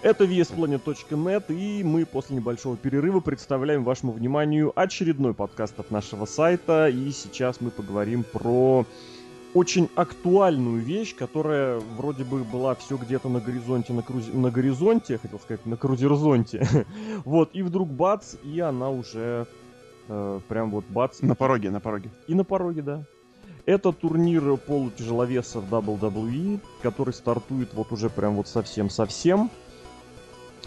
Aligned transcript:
Это 0.00 0.26
VSPlanet.net, 0.26 1.52
и 1.52 1.82
мы 1.82 2.06
после 2.06 2.36
небольшого 2.36 2.76
перерыва 2.76 3.18
представляем 3.18 3.82
вашему 3.82 4.12
вниманию 4.12 4.72
очередной 4.76 5.34
подкаст 5.34 5.80
от 5.80 5.90
нашего 5.90 6.24
сайта. 6.24 6.88
И 6.88 7.10
сейчас 7.10 7.60
мы 7.60 7.72
поговорим 7.72 8.22
про 8.22 8.86
очень 9.54 9.88
актуальную 9.96 10.80
вещь, 10.80 11.16
которая 11.16 11.80
вроде 11.96 12.22
бы 12.22 12.44
была 12.44 12.76
все 12.76 12.96
где-то 12.96 13.28
на 13.28 13.40
горизонте, 13.40 13.92
на, 13.92 14.02
крузи... 14.02 14.30
на 14.30 14.52
горизонте, 14.52 15.18
хотел 15.18 15.40
сказать, 15.40 15.66
на 15.66 15.76
крузерзонте. 15.76 16.64
вот, 17.24 17.50
и 17.52 17.62
вдруг 17.62 17.88
бац, 17.88 18.36
и 18.44 18.60
она 18.60 18.90
уже 18.90 19.48
э, 20.06 20.40
прям 20.46 20.70
вот 20.70 20.84
бац. 20.88 21.22
На 21.22 21.34
пороге, 21.34 21.72
на 21.72 21.80
пороге. 21.80 22.10
И 22.28 22.34
на 22.34 22.44
пороге, 22.44 22.82
да. 22.82 23.04
Это 23.66 23.90
турнир 23.90 24.58
полутяжеловесов 24.58 25.64
WWE, 25.68 26.60
который 26.82 27.12
стартует 27.12 27.74
вот 27.74 27.90
уже 27.90 28.08
прям 28.08 28.36
вот 28.36 28.46
совсем-совсем. 28.46 29.50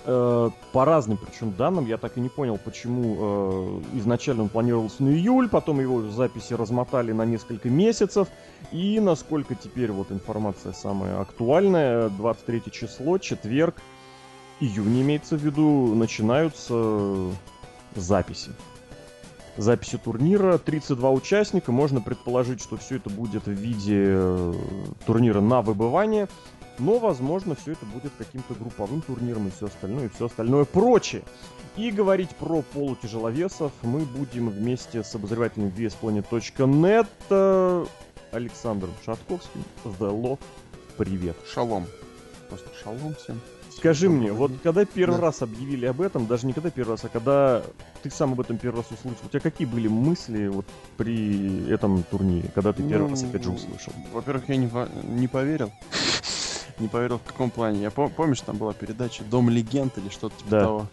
Э, 0.03 0.49
по 0.71 0.83
разным 0.83 1.17
причем 1.17 1.51
данным, 1.51 1.85
я 1.85 1.97
так 1.97 2.17
и 2.17 2.21
не 2.21 2.29
понял, 2.29 2.57
почему 2.57 3.81
э, 3.93 3.99
изначально 3.99 4.43
он 4.43 4.49
планировался 4.49 5.03
на 5.03 5.09
июль, 5.09 5.47
потом 5.47 5.79
его 5.79 6.09
записи 6.09 6.53
размотали 6.53 7.11
на 7.11 7.23
несколько 7.23 7.69
месяцев, 7.69 8.27
и 8.71 8.99
насколько 8.99 9.53
теперь 9.53 9.91
вот 9.91 10.11
информация 10.11 10.73
самая 10.73 11.21
актуальная, 11.21 12.09
23 12.09 12.63
число, 12.71 13.19
четверг, 13.19 13.75
июня 14.59 15.01
имеется 15.03 15.37
в 15.37 15.41
виду, 15.41 15.93
начинаются 15.93 17.13
записи. 17.95 18.51
Записи 19.57 19.99
турнира, 19.99 20.57
32 20.57 21.11
участника, 21.11 21.71
можно 21.71 22.01
предположить, 22.01 22.59
что 22.59 22.77
все 22.77 22.95
это 22.95 23.11
будет 23.11 23.45
в 23.45 23.51
виде 23.51 24.03
э, 24.07 24.53
турнира 25.05 25.41
на 25.41 25.61
выбывание, 25.61 26.27
но, 26.81 26.97
возможно, 26.97 27.55
все 27.55 27.73
это 27.73 27.85
будет 27.85 28.11
каким-то 28.17 28.55
групповым 28.55 29.01
турниром 29.01 29.47
и 29.47 29.51
все 29.51 29.67
остальное, 29.67 30.05
и 30.05 30.09
все 30.09 30.25
остальное 30.25 30.65
прочее. 30.65 31.21
И 31.77 31.91
говорить 31.91 32.31
про 32.31 32.63
полутяжеловесов 32.63 33.71
мы 33.83 33.99
будем 33.99 34.49
вместе 34.49 35.03
с 35.03 35.15
обозревателем 35.15 35.67
VSPlanet.net 35.67 37.07
э, 37.29 37.85
Александром 38.31 38.91
Шатковским. 39.05 39.63
Здоров, 39.85 40.39
привет. 40.97 41.37
Шалом. 41.53 41.85
Просто 42.49 42.69
шалом 42.83 43.13
всем. 43.15 43.39
Скажи 43.69 44.09
мне, 44.09 44.33
вот 44.33 44.51
когда 44.63 44.83
первый 44.83 45.15
да. 45.15 45.27
раз 45.27 45.41
объявили 45.41 45.85
об 45.85 46.01
этом, 46.01 46.25
даже 46.27 46.45
не 46.45 46.53
когда 46.53 46.69
первый 46.71 46.91
раз, 46.91 47.05
а 47.05 47.09
когда 47.09 47.63
ты 48.03 48.09
сам 48.09 48.33
об 48.33 48.41
этом 48.41 48.57
первый 48.57 48.77
раз 48.77 48.87
услышал, 48.91 49.25
у 49.25 49.29
тебя 49.29 49.39
какие 49.39 49.65
были 49.65 49.87
мысли 49.87 50.47
вот 50.47 50.65
при 50.97 51.71
этом 51.71 52.03
турнире, 52.03 52.49
когда 52.53 52.73
ты 52.73 52.83
первый 52.83 53.05
ну, 53.05 53.09
раз 53.11 53.23
опять 53.23 53.43
же 53.43 53.51
услышал? 53.51 53.93
Во-первых, 54.11 54.49
я 54.49 54.57
не, 54.57 54.69
не 55.03 55.27
поверил. 55.27 55.71
Не 56.81 56.87
поверил 56.87 57.19
в 57.19 57.23
каком 57.23 57.49
плане. 57.49 57.81
Я 57.81 57.89
пом- 57.89 58.11
помнишь, 58.13 58.41
там 58.41 58.57
была 58.57 58.73
передача 58.73 59.23
Дом 59.23 59.49
легенд 59.49 59.97
или 59.97 60.09
что-то 60.09 60.35
типа 60.37 60.49
да. 60.49 60.61
того. 60.61 60.87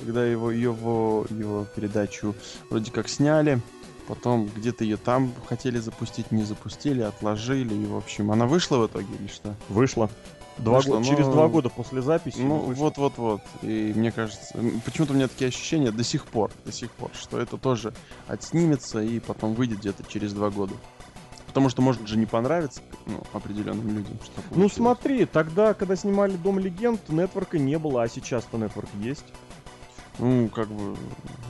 Когда 0.00 0.24
его, 0.24 0.50
его, 0.50 1.26
его 1.28 1.66
передачу 1.76 2.34
вроде 2.70 2.90
как 2.90 3.08
сняли, 3.08 3.60
потом 4.08 4.48
где-то 4.48 4.82
ее 4.82 4.96
там 4.96 5.32
хотели 5.46 5.78
запустить, 5.78 6.32
не 6.32 6.42
запустили, 6.42 7.02
отложили, 7.02 7.74
и 7.74 7.86
в 7.86 7.96
общем, 7.96 8.30
она 8.32 8.46
вышла 8.46 8.78
в 8.78 8.86
итоге 8.86 9.14
или 9.18 9.28
что? 9.28 9.54
Вышла. 9.68 10.10
Два 10.58 10.76
вышло, 10.76 10.90
года, 10.90 11.04
но... 11.04 11.14
Через 11.14 11.26
два 11.28 11.48
года 11.48 11.68
после 11.68 12.02
записи. 12.02 12.38
Ну, 12.38 12.56
вот-вот-вот. 12.58 13.40
И 13.62 13.92
мне 13.94 14.12
кажется, 14.12 14.58
почему-то 14.84 15.12
у 15.12 15.16
меня 15.16 15.28
такие 15.28 15.48
ощущения 15.48 15.90
до 15.90 16.04
сих 16.04 16.26
пор, 16.26 16.50
до 16.64 16.72
сих 16.72 16.90
пор, 16.90 17.10
что 17.14 17.38
это 17.38 17.56
тоже 17.56 17.94
отснимется 18.26 19.00
и 19.00 19.20
потом 19.20 19.54
выйдет 19.54 19.78
где-то 19.78 20.02
через 20.04 20.32
два 20.32 20.50
года. 20.50 20.74
Потому 21.50 21.68
что 21.68 21.82
может 21.82 22.06
же 22.06 22.16
не 22.16 22.26
понравиться 22.26 22.80
ну, 23.06 23.20
определенным 23.32 23.88
людям. 23.88 24.16
Что 24.22 24.40
ну 24.52 24.68
смотри, 24.68 25.26
тогда, 25.26 25.74
когда 25.74 25.96
снимали 25.96 26.36
Дом 26.36 26.60
легенд, 26.60 27.00
нетворка 27.08 27.58
не 27.58 27.76
было, 27.76 28.04
а 28.04 28.08
сейчас-то 28.08 28.56
нетворк 28.56 28.88
есть. 29.00 29.24
Ну, 30.20 30.48
как 30.48 30.68
бы, 30.68 30.96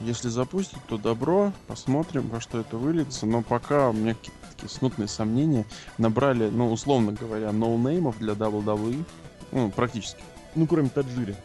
если 0.01 0.29
запустить, 0.29 0.83
то 0.87 0.97
добро, 0.97 1.53
посмотрим, 1.67 2.29
во 2.29 2.41
что 2.41 2.59
это 2.59 2.77
выльется. 2.77 3.27
Но 3.27 3.43
пока 3.43 3.89
у 3.89 3.93
меня 3.93 4.15
какие-то 4.15 4.47
такие 4.55 4.69
смутные 4.69 5.07
сомнения. 5.07 5.67
Набрали, 5.99 6.49
ну, 6.49 6.71
условно 6.71 7.11
говоря, 7.11 7.51
ноунеймов 7.51 8.17
для 8.17 8.33
WWE. 8.33 9.03
Ну, 9.51 9.69
практически. 9.69 10.23
Ну, 10.55 10.65
кроме 10.65 10.89
Таджири. 10.89 11.35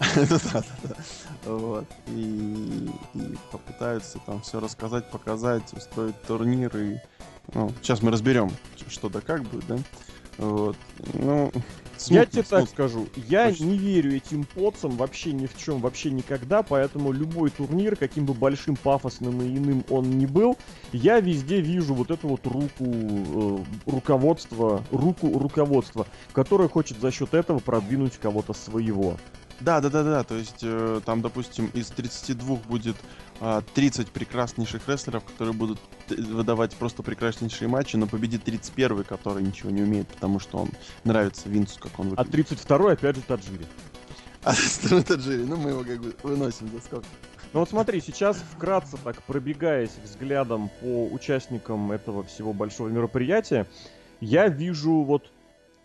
Да, 0.16 0.38
да, 0.52 0.64
да. 0.82 0.96
Вот. 1.44 1.86
И, 2.08 2.90
и 3.14 3.20
попытаются 3.50 4.18
там 4.26 4.40
все 4.42 4.60
рассказать, 4.60 5.10
показать, 5.10 5.72
устроить 5.72 6.20
турниры. 6.22 7.02
Ну, 7.54 7.72
сейчас 7.82 8.02
мы 8.02 8.10
разберем, 8.10 8.50
что 8.88 9.08
да 9.08 9.20
как 9.20 9.42
будет, 9.42 9.66
да. 9.66 9.78
Вот. 10.38 10.76
Ну, 11.14 11.52
Смутно, 12.02 12.20
я 12.20 12.26
тебе 12.26 12.42
смутно. 12.42 12.60
так 12.60 12.68
скажу, 12.68 13.08
я 13.28 13.48
Очень... 13.48 13.70
не 13.70 13.78
верю 13.78 14.16
этим 14.16 14.44
поцам 14.44 14.92
вообще 14.92 15.32
ни 15.32 15.46
в 15.46 15.56
чем, 15.56 15.78
вообще 15.80 16.10
никогда, 16.10 16.62
поэтому 16.62 17.12
любой 17.12 17.50
турнир, 17.50 17.96
каким 17.96 18.26
бы 18.26 18.34
большим, 18.34 18.76
пафосным 18.76 19.40
и 19.42 19.56
иным 19.56 19.84
он 19.88 20.18
ни 20.18 20.26
был, 20.26 20.56
я 20.92 21.20
везде 21.20 21.60
вижу 21.60 21.94
вот 21.94 22.10
эту 22.10 22.28
вот 22.28 22.46
руку 22.46 22.70
э, 22.80 23.58
руководства, 23.86 24.82
руку 24.90 25.38
руководства, 25.38 26.06
которое 26.32 26.68
хочет 26.68 26.98
за 26.98 27.12
счет 27.12 27.34
этого 27.34 27.58
продвинуть 27.60 28.16
кого-то 28.16 28.52
своего. 28.52 29.16
Да, 29.62 29.80
да, 29.80 29.90
да, 29.90 30.02
да. 30.02 30.24
То 30.24 30.34
есть 30.34 30.58
э, 30.62 31.00
там, 31.04 31.22
допустим, 31.22 31.70
из 31.74 31.88
32 31.88 32.56
будет 32.56 32.96
э, 33.40 33.62
30 33.74 34.10
прекраснейших 34.10 34.88
рестлеров, 34.88 35.24
которые 35.24 35.54
будут 35.54 35.78
выдавать 36.08 36.74
просто 36.74 37.02
прекраснейшие 37.02 37.68
матчи, 37.68 37.96
но 37.96 38.06
победит 38.06 38.44
31 38.44 39.04
который 39.04 39.42
ничего 39.42 39.70
не 39.70 39.82
умеет, 39.82 40.08
потому 40.08 40.40
что 40.40 40.58
он 40.58 40.70
нравится 41.04 41.48
Винсу, 41.48 41.78
как 41.78 41.98
он 41.98 42.10
выглядит. 42.10 42.28
А 42.28 42.32
32 42.32 42.92
опять 42.92 43.16
же 43.16 43.22
Таджири. 43.22 43.66
А 44.44 44.54
32 44.54 45.02
Таджири, 45.02 45.44
ну 45.44 45.56
мы 45.56 45.70
его 45.70 45.84
как 45.84 46.00
бы 46.00 46.14
выносим 46.24 46.68
за 46.72 46.80
сколько. 46.80 47.06
Ну 47.52 47.60
вот 47.60 47.68
смотри, 47.68 48.00
сейчас 48.00 48.42
вкратце 48.56 48.96
так 49.04 49.22
пробегаясь 49.22 49.92
взглядом 50.02 50.70
по 50.80 51.06
участникам 51.06 51.92
этого 51.92 52.24
всего 52.24 52.52
большого 52.52 52.88
мероприятия, 52.88 53.68
я 54.20 54.48
вижу 54.48 55.02
вот 55.02 55.30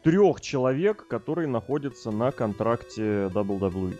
трех 0.07 0.39
человек, 0.39 1.05
которые 1.09 1.49
находятся 1.49 2.11
на 2.11 2.31
контракте 2.31 3.25
WWE. 3.27 3.97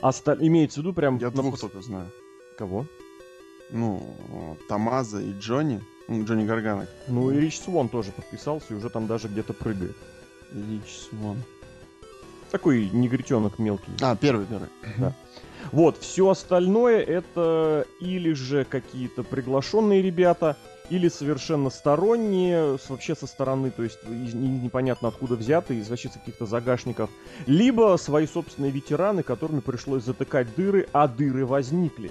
Оста... 0.00 0.38
Имеется 0.40 0.78
в 0.78 0.84
виду 0.84 0.92
прям... 0.92 1.16
Я 1.16 1.30
на... 1.30 1.42
двух 1.42 1.58
только 1.58 1.82
знаю. 1.82 2.08
Кого? 2.56 2.86
Ну, 3.70 4.56
Тамаза 4.68 5.20
и 5.20 5.32
Джонни. 5.32 5.80
Ну, 6.06 6.24
Джонни 6.24 6.44
Гаргана. 6.44 6.86
Ну 7.08 7.32
и 7.32 7.40
Рич 7.40 7.58
Свон 7.58 7.88
тоже 7.88 8.12
подписался 8.12 8.66
и 8.70 8.76
уже 8.76 8.90
там 8.90 9.08
даже 9.08 9.26
где-то 9.26 9.54
прыгает. 9.54 9.96
Рич 10.52 11.08
Свон. 11.10 11.42
Такой 12.52 12.88
негритенок 12.92 13.58
мелкий. 13.58 13.90
А, 14.02 14.14
первый, 14.14 14.46
первый. 14.46 14.68
Да. 14.98 15.16
Вот, 15.72 15.98
все 15.98 16.28
остальное 16.28 17.00
это 17.00 17.88
или 17.98 18.32
же 18.34 18.64
какие-то 18.64 19.24
приглашенные 19.24 20.00
ребята, 20.00 20.56
или 20.90 21.08
совершенно 21.08 21.70
сторонние, 21.70 22.78
вообще 22.88 23.14
со 23.14 23.26
стороны, 23.26 23.70
то 23.70 23.82
есть 23.82 23.98
непонятно 24.04 25.08
откуда 25.08 25.34
взятые, 25.34 25.80
из 25.80 25.88
вообще 25.88 26.10
каких-то 26.10 26.46
загашников, 26.46 27.10
либо 27.46 27.96
свои 27.98 28.26
собственные 28.26 28.70
ветераны, 28.70 29.22
которыми 29.22 29.60
пришлось 29.60 30.04
затыкать 30.04 30.54
дыры, 30.54 30.86
а 30.92 31.08
дыры 31.08 31.46
возникли. 31.46 32.10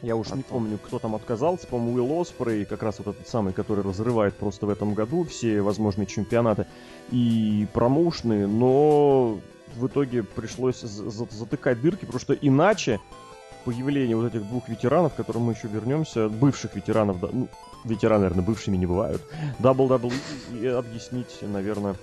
Я 0.00 0.16
уж 0.16 0.30
не 0.32 0.42
помню, 0.42 0.78
кто 0.78 0.98
там 0.98 1.14
отказался, 1.14 1.66
по-моему, 1.66 1.94
Уилл 1.94 2.20
Оспрей, 2.20 2.64
как 2.66 2.82
раз 2.82 2.98
вот 2.98 3.14
этот 3.14 3.26
самый, 3.26 3.54
который 3.54 3.82
разрывает 3.82 4.34
просто 4.34 4.66
в 4.66 4.70
этом 4.70 4.92
году 4.92 5.24
все 5.24 5.62
возможные 5.62 6.06
чемпионаты 6.06 6.66
и 7.10 7.66
промоушны, 7.72 8.46
но 8.46 9.40
в 9.76 9.86
итоге 9.86 10.22
пришлось 10.22 10.80
затыкать 10.80 11.80
дырки, 11.80 12.04
потому 12.04 12.20
что 12.20 12.34
иначе 12.34 13.00
появление 13.64 14.16
вот 14.16 14.26
этих 14.26 14.46
двух 14.46 14.68
ветеранов, 14.68 15.14
к 15.14 15.16
которым 15.16 15.44
мы 15.44 15.52
еще 15.54 15.68
вернемся, 15.68 16.28
бывших 16.28 16.76
ветеранов, 16.76 17.20
да, 17.20 17.28
ну, 17.32 17.48
ветераны, 17.84 18.22
наверное, 18.22 18.44
бывшими 18.44 18.76
не 18.76 18.86
бывают, 18.86 19.22
WWE 19.60 20.70
объяснить, 20.70 21.38
наверное, 21.42 21.96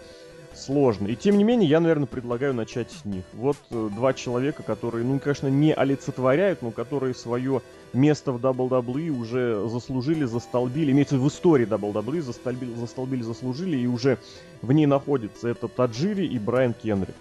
сложно. 0.54 1.08
И 1.08 1.16
тем 1.16 1.38
не 1.38 1.44
менее, 1.44 1.70
я, 1.70 1.80
наверное, 1.80 2.08
предлагаю 2.08 2.54
начать 2.54 2.92
с 2.92 3.06
них. 3.06 3.24
Вот 3.34 3.58
э, 3.72 3.90
два 3.94 4.14
человека, 4.14 4.64
которые, 4.64 5.06
ну, 5.06 5.20
конечно, 5.20 5.48
не 5.48 5.74
олицетворяют, 5.74 6.62
но 6.62 6.72
которые 6.72 7.14
свое 7.16 7.62
место 7.94 8.32
в 8.32 8.38
WWE 8.38 9.10
уже 9.10 9.68
заслужили, 9.68 10.26
застолбили, 10.26 10.92
имеется 10.92 11.18
в 11.18 11.28
истории 11.28 11.68
WWE, 11.68 12.22
застолбили, 12.22 12.74
застолбили, 12.76 13.22
заслужили 13.22 13.78
и 13.78 13.88
уже 13.88 14.18
в 14.62 14.72
ней 14.72 14.86
находятся. 14.86 15.48
Это 15.48 15.68
Таджири 15.68 16.26
и 16.26 16.38
Брайан 16.38 16.74
Кенрик. 16.74 17.16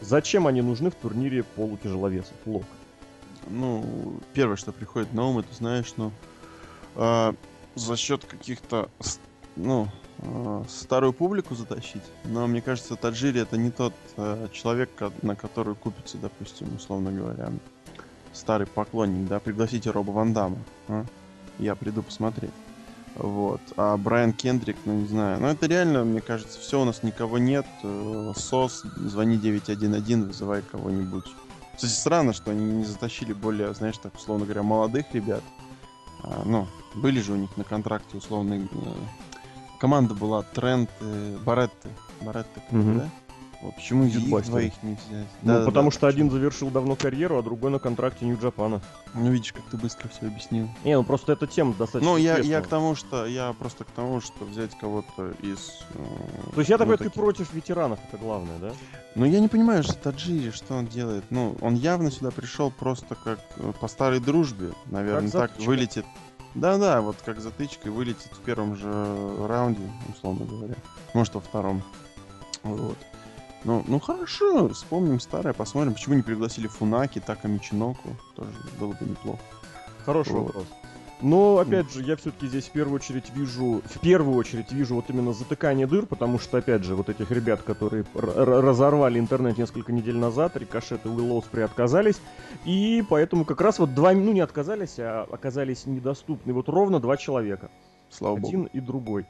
Зачем 0.00 0.46
они 0.46 0.60
нужны 0.60 0.90
в 0.90 0.94
турнире 0.94 1.42
полутяжеловесов? 1.42 2.34
Лок 2.44 2.64
ну, 3.48 4.20
первое, 4.32 4.56
что 4.56 4.72
приходит 4.72 5.12
на 5.12 5.26
ум, 5.26 5.38
это, 5.38 5.52
знаешь, 5.54 5.92
ну, 5.96 6.12
э, 6.96 7.32
за 7.76 7.96
счет 7.96 8.24
каких-то, 8.24 8.90
ну, 9.54 9.88
э, 10.18 10.64
старую 10.68 11.12
публику 11.12 11.54
затащить. 11.54 12.02
Но 12.24 12.46
мне 12.46 12.60
кажется, 12.62 12.96
Таджири 12.96 13.40
это 13.40 13.56
не 13.56 13.70
тот 13.70 13.92
э, 14.16 14.48
человек, 14.52 14.90
на 15.22 15.36
который 15.36 15.74
купится, 15.76 16.16
допустим, 16.18 16.74
условно 16.74 17.12
говоря, 17.12 17.52
старый 18.32 18.66
поклонник, 18.66 19.28
да, 19.28 19.38
пригласите 19.38 19.90
Роба 19.90 20.10
Ван 20.10 20.32
Дамма, 20.32 20.58
а? 20.88 21.04
я 21.58 21.74
приду 21.76 22.02
посмотреть. 22.02 22.50
Вот. 23.14 23.60
А 23.76 23.96
Брайан 23.96 24.32
Кендрик, 24.32 24.76
ну 24.84 24.94
не 24.94 25.06
знаю. 25.06 25.40
Ну 25.40 25.46
это 25.46 25.66
реально, 25.66 26.04
мне 26.04 26.20
кажется, 26.20 26.58
все, 26.60 26.80
у 26.80 26.84
нас 26.84 27.02
никого 27.02 27.38
нет. 27.38 27.66
Э, 27.82 28.32
СОС, 28.36 28.82
звони 28.96 29.38
911, 29.38 30.28
вызывай 30.28 30.62
кого-нибудь. 30.62 31.24
Кстати, 31.74 31.92
странно, 31.92 32.32
что 32.32 32.50
они 32.50 32.64
не 32.64 32.84
затащили 32.84 33.32
более, 33.34 33.72
знаешь, 33.74 33.98
так, 33.98 34.14
условно 34.14 34.44
говоря, 34.44 34.62
молодых 34.62 35.06
ребят. 35.12 35.42
Ну, 36.44 36.66
были 36.94 37.20
же 37.20 37.32
у 37.32 37.36
них 37.36 37.56
на 37.56 37.64
контракте 37.64 38.16
условно. 38.16 38.54
Э, 38.54 38.92
команда 39.78 40.14
была 40.14 40.42
Трент, 40.42 40.90
э, 41.00 41.38
Баретты. 41.44 41.88
Баретты, 42.20 42.60
да? 42.70 43.10
Вот, 43.62 43.74
почему 43.74 44.04
их 44.04 44.14
Юдбастер. 44.14 44.50
двоих 44.50 44.72
не 44.82 44.92
взять? 44.94 45.26
Ну, 45.42 45.48
Да-да-да, 45.48 45.66
потому 45.66 45.90
что 45.90 46.06
один 46.06 46.26
почему? 46.26 46.38
завершил 46.38 46.70
давно 46.70 46.94
карьеру, 46.94 47.38
а 47.38 47.42
другой 47.42 47.70
на 47.70 47.78
контракте 47.78 48.26
Нью-Джапана. 48.26 48.82
Ну, 49.14 49.30
видишь, 49.30 49.52
как 49.52 49.64
ты 49.70 49.76
быстро 49.76 50.08
все 50.08 50.26
объяснил. 50.26 50.68
Не, 50.84 50.96
ну 50.96 51.04
просто 51.04 51.32
эта 51.32 51.46
тема 51.46 51.72
достаточно 51.74 52.10
Ну, 52.12 52.16
я, 52.18 52.38
я 52.38 52.60
к 52.60 52.66
тому, 52.66 52.94
что 52.94 53.24
я 53.26 53.54
просто 53.58 53.84
к 53.84 53.90
тому, 53.92 54.20
что 54.20 54.44
взять 54.44 54.76
кого-то 54.78 55.30
из. 55.42 55.80
э, 55.94 56.04
То 56.54 56.58
есть 56.60 56.68
я 56.70 56.76
ну, 56.76 56.84
такой, 56.84 56.98
ты 56.98 57.04
таких- 57.04 57.14
против 57.20 57.52
ветеранов, 57.54 57.98
это 58.08 58.18
главное, 58.22 58.58
да? 58.58 58.72
Ну, 59.14 59.24
я 59.24 59.40
не 59.40 59.48
понимаю, 59.48 59.82
что 59.82 59.94
Таджири, 59.94 60.50
что 60.50 60.74
он 60.74 60.86
делает. 60.86 61.24
Ну, 61.30 61.56
он 61.62 61.74
явно 61.76 62.10
сюда 62.10 62.30
пришел 62.30 62.70
просто 62.70 63.14
как 63.14 63.40
э, 63.56 63.72
по 63.80 63.88
старой 63.88 64.20
дружбе. 64.20 64.72
Наверное, 64.86 65.30
Как 65.30 65.52
так 65.52 65.66
вылетит. 65.66 66.04
Да-да, 66.54 67.00
вот 67.00 67.16
как 67.24 67.40
затычкой 67.40 67.90
вылетит 67.92 68.30
в 68.32 68.38
первом 68.40 68.76
же 68.76 69.46
раунде, 69.46 69.80
условно 70.14 70.44
говоря. 70.46 70.74
Может, 71.14 71.34
во 71.34 71.40
втором. 71.40 71.82
Вот. 72.62 72.96
Ну, 73.66 73.82
ну 73.88 73.98
хорошо, 73.98 74.68
вспомним 74.68 75.18
старое, 75.18 75.52
посмотрим, 75.52 75.94
почему 75.94 76.14
не 76.14 76.22
пригласили 76.22 76.68
Фунаки, 76.68 77.18
Така 77.18 77.48
Мичиноку. 77.48 78.10
Тоже 78.36 78.52
было 78.78 78.92
бы 78.92 79.04
неплохо. 79.04 79.40
Хороший 80.04 80.34
Вот. 80.34 80.46
вопрос. 80.46 80.66
Но, 81.20 81.58
опять 81.58 81.90
же, 81.92 82.02
я 82.02 82.14
все-таки 82.16 82.46
здесь 82.46 82.66
в 82.66 82.72
первую 82.72 82.96
очередь 82.96 83.34
вижу, 83.34 83.82
в 83.84 84.00
первую 84.00 84.36
очередь 84.36 84.70
вижу 84.70 84.94
вот 84.94 85.06
именно 85.08 85.32
затыкание 85.32 85.86
дыр, 85.86 86.04
потому 86.06 86.38
что, 86.38 86.58
опять 86.58 86.84
же, 86.84 86.94
вот 86.94 87.08
этих 87.08 87.30
ребят, 87.30 87.62
которые 87.62 88.04
разорвали 88.14 89.18
интернет 89.18 89.56
несколько 89.56 89.92
недель 89.92 90.18
назад, 90.18 90.56
Рикошет 90.58 91.06
и 91.06 91.08
Уилл 91.08 91.38
Оспри 91.38 91.62
отказались, 91.62 92.20
и 92.66 93.02
поэтому 93.08 93.46
как 93.46 93.62
раз 93.62 93.78
вот 93.78 93.94
два, 93.94 94.12
ну 94.12 94.32
не 94.32 94.40
отказались, 94.40 94.98
а 94.98 95.26
оказались 95.28 95.86
недоступны 95.86 96.52
вот 96.52 96.68
ровно 96.68 97.00
два 97.00 97.16
человека. 97.16 97.70
Слава 98.10 98.36
богу. 98.36 98.48
Один 98.48 98.64
и 98.64 98.80
другой. 98.80 99.26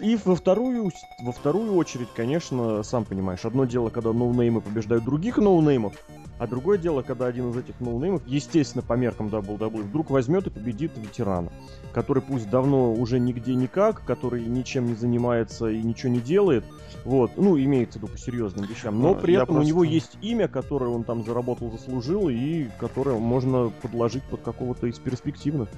И 0.00 0.16
во 0.24 0.34
вторую, 0.36 0.90
во 1.18 1.32
вторую 1.32 1.74
очередь, 1.74 2.08
конечно, 2.14 2.82
сам 2.82 3.04
понимаешь, 3.04 3.44
одно 3.44 3.64
дело, 3.64 3.90
когда 3.90 4.12
ноунеймы 4.12 4.60
побеждают 4.60 5.04
других 5.04 5.38
ноунеймов, 5.38 5.94
а 6.38 6.46
другое 6.46 6.78
дело, 6.78 7.02
когда 7.02 7.26
один 7.26 7.50
из 7.50 7.56
этих 7.56 7.80
ноунеймов, 7.80 8.22
естественно, 8.26 8.82
по 8.82 8.94
меркам 8.94 9.28
WWE, 9.28 9.82
вдруг 9.82 10.10
возьмет 10.10 10.46
и 10.46 10.50
победит 10.50 10.92
ветерана, 10.96 11.50
который 11.92 12.22
пусть 12.22 12.48
давно 12.50 12.92
уже 12.92 13.18
нигде 13.20 13.54
никак, 13.54 14.04
который 14.04 14.44
ничем 14.44 14.86
не 14.86 14.94
занимается 14.94 15.68
и 15.68 15.82
ничего 15.82 16.12
не 16.12 16.20
делает, 16.20 16.64
вот, 17.04 17.32
ну, 17.36 17.58
имеется 17.58 17.98
в 17.98 18.02
виду 18.02 18.12
по 18.12 18.18
серьезным 18.18 18.66
вещам, 18.66 19.00
но 19.00 19.14
Ну, 19.14 19.20
при 19.20 19.32
я 19.32 19.42
этом 19.42 19.56
у 19.56 19.62
него 19.62 19.80
просто- 19.80 19.94
есть 19.94 20.18
имя, 20.20 20.48
которое 20.48 20.90
он 20.90 21.04
там 21.04 21.24
заработал, 21.24 21.70
заслужил, 21.70 22.28
и 22.28 22.68
которое 22.78 23.18
можно 23.18 23.70
подложить 23.82 24.22
под 24.24 24.42
какого-то 24.42 24.86
из 24.86 24.98
перспективных. 24.98 25.68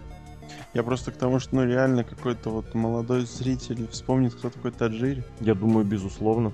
Я 0.75 0.83
просто 0.83 1.13
к 1.13 1.17
тому, 1.17 1.39
что 1.39 1.55
ну 1.55 1.65
реально 1.65 2.03
какой-то 2.03 2.51
вот 2.51 2.75
молодой 2.75 3.23
зритель 3.23 3.89
вспомнит, 3.91 4.35
кто 4.35 4.51
такой 4.51 4.73
Таджири. 4.73 5.23
Я 5.41 5.55
думаю, 5.55 5.87
безусловно. 5.87 6.53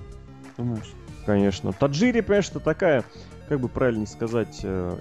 Думаешь? 0.57 0.93
Конечно. 1.25 1.73
Таджири, 1.73 2.21
понимаешь, 2.21 2.49
это 2.49 2.59
такая, 2.59 3.03
как 3.49 3.59
бы 3.59 3.67
правильно 3.67 4.05
сказать, 4.05 4.59
э, 4.63 4.97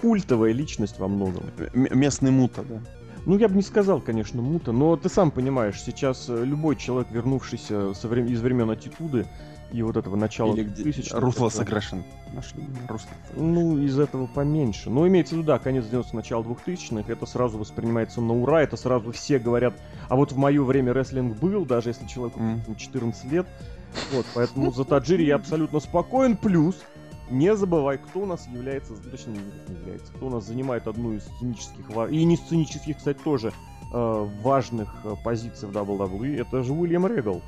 культовая 0.00 0.52
личность 0.52 0.98
во 0.98 1.08
многом. 1.08 1.44
М- 1.74 1.98
местный 1.98 2.30
мута, 2.30 2.62
да. 2.62 2.80
Ну, 3.26 3.38
я 3.38 3.48
бы 3.48 3.54
не 3.54 3.62
сказал, 3.62 4.00
конечно, 4.00 4.42
мута, 4.42 4.72
но 4.72 4.96
ты 4.96 5.08
сам 5.08 5.30
понимаешь, 5.30 5.80
сейчас 5.82 6.26
э, 6.28 6.44
любой 6.44 6.76
человек, 6.76 7.10
вернувшийся 7.10 7.94
со 7.94 8.08
времен, 8.08 8.32
из 8.32 8.40
времен 8.40 8.70
Аттитуды 8.70 9.26
и 9.74 9.82
вот 9.82 9.96
этого 9.96 10.14
начала 10.14 10.54
2000-х, 10.54 11.18
русло 11.18 11.48
это- 11.48 11.56
Саграшин. 11.56 12.04
Нашли 12.32 12.64
русло. 12.88 13.10
Ну, 13.34 13.78
из 13.78 13.98
этого 13.98 14.26
поменьше. 14.26 14.88
Но 14.88 15.06
имеется 15.08 15.34
в 15.34 15.38
виду, 15.38 15.48
да, 15.48 15.58
конец 15.58 15.84
90-х, 15.86 16.10
начало 16.12 16.44
2000-х, 16.44 17.10
это 17.12 17.26
сразу 17.26 17.58
воспринимается 17.58 18.20
на 18.20 18.34
ура, 18.34 18.62
это 18.62 18.76
сразу 18.76 19.10
все 19.10 19.40
говорят, 19.40 19.74
а 20.08 20.14
вот 20.14 20.30
в 20.30 20.36
мое 20.36 20.62
время 20.62 20.92
рестлинг 20.92 21.36
был, 21.38 21.64
даже 21.64 21.90
если 21.90 22.06
человеку 22.06 22.38
там, 22.38 22.76
14 22.76 23.24
лет. 23.32 23.46
Вот, 24.12 24.26
поэтому 24.32 24.72
за 24.72 24.84
Таджири 24.84 25.24
я 25.24 25.34
абсолютно 25.36 25.80
спокоен. 25.80 26.36
Плюс, 26.36 26.76
не 27.28 27.56
забывай, 27.56 27.98
кто 27.98 28.20
у 28.20 28.26
нас 28.26 28.46
является, 28.46 28.94
точнее, 29.10 29.38
не 29.68 29.74
является, 29.74 30.12
кто 30.12 30.26
у 30.28 30.30
нас 30.30 30.46
занимает 30.46 30.86
одну 30.86 31.14
из 31.14 31.24
сценических, 31.24 31.84
и 32.10 32.24
не 32.24 32.36
сценических, 32.36 32.98
кстати, 32.98 33.18
тоже 33.24 33.52
э, 33.92 34.28
важных 34.40 34.94
э, 35.04 35.14
позиций 35.24 35.68
в 35.68 35.72
WWE, 35.72 36.40
это 36.40 36.62
же 36.62 36.72
Уильям 36.72 37.08
Регал. 37.08 37.42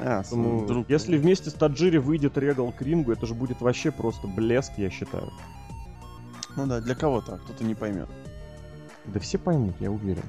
А, 0.00 0.22
Поэтому, 0.22 0.66
друг. 0.66 0.88
если 0.88 1.18
вместе 1.18 1.50
с 1.50 1.52
Таджири 1.54 1.98
выйдет 1.98 2.38
Регал 2.38 2.72
к 2.72 2.80
рингу, 2.82 3.12
это 3.12 3.26
же 3.26 3.34
будет 3.34 3.60
вообще 3.60 3.90
просто 3.90 4.26
блеск, 4.26 4.72
я 4.78 4.88
считаю. 4.90 5.30
Ну 6.56 6.66
да, 6.66 6.80
для 6.80 6.94
кого-то, 6.94 7.34
а 7.34 7.38
кто-то 7.38 7.64
не 7.64 7.74
поймет. 7.74 8.08
Да 9.06 9.20
все 9.20 9.38
поймут, 9.38 9.74
я 9.80 9.90
уверен. 9.90 10.22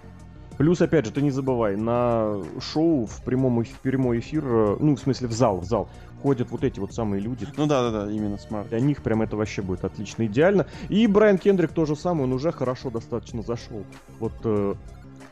Плюс, 0.57 0.81
опять 0.81 1.06
же, 1.06 1.12
ты 1.12 1.21
не 1.21 1.31
забывай, 1.31 1.75
на 1.75 2.44
шоу 2.59 3.06
в 3.07 3.23
прямом 3.23 3.62
эф- 3.62 3.79
прямой 3.81 4.19
эфир, 4.19 4.44
э, 4.45 4.77
ну, 4.79 4.95
в 4.95 5.00
смысле, 5.00 5.27
в 5.27 5.31
зал, 5.31 5.57
в 5.59 5.63
зал, 5.63 5.89
ходят 6.21 6.51
вот 6.51 6.63
эти 6.63 6.79
вот 6.79 6.94
самые 6.94 7.19
люди. 7.21 7.47
Ну 7.57 7.65
да, 7.65 7.89
да, 7.89 8.06
да, 8.06 8.12
именно 8.12 8.38
smart. 8.38 8.69
Для 8.69 8.79
них 8.79 9.01
прям 9.01 9.24
это 9.24 9.38
вообще 9.38 9.62
будет 9.63 9.83
отлично, 9.85 10.25
идеально. 10.27 10.67
И 10.89 11.07
Брайан 11.07 11.39
Кендрик 11.39 11.71
то 11.71 11.85
же 11.85 11.95
самое, 11.95 12.25
он 12.25 12.33
уже 12.33 12.51
хорошо 12.51 12.91
достаточно 12.91 13.41
зашел. 13.41 13.83
Вот 14.19 14.33
э, 14.44 14.75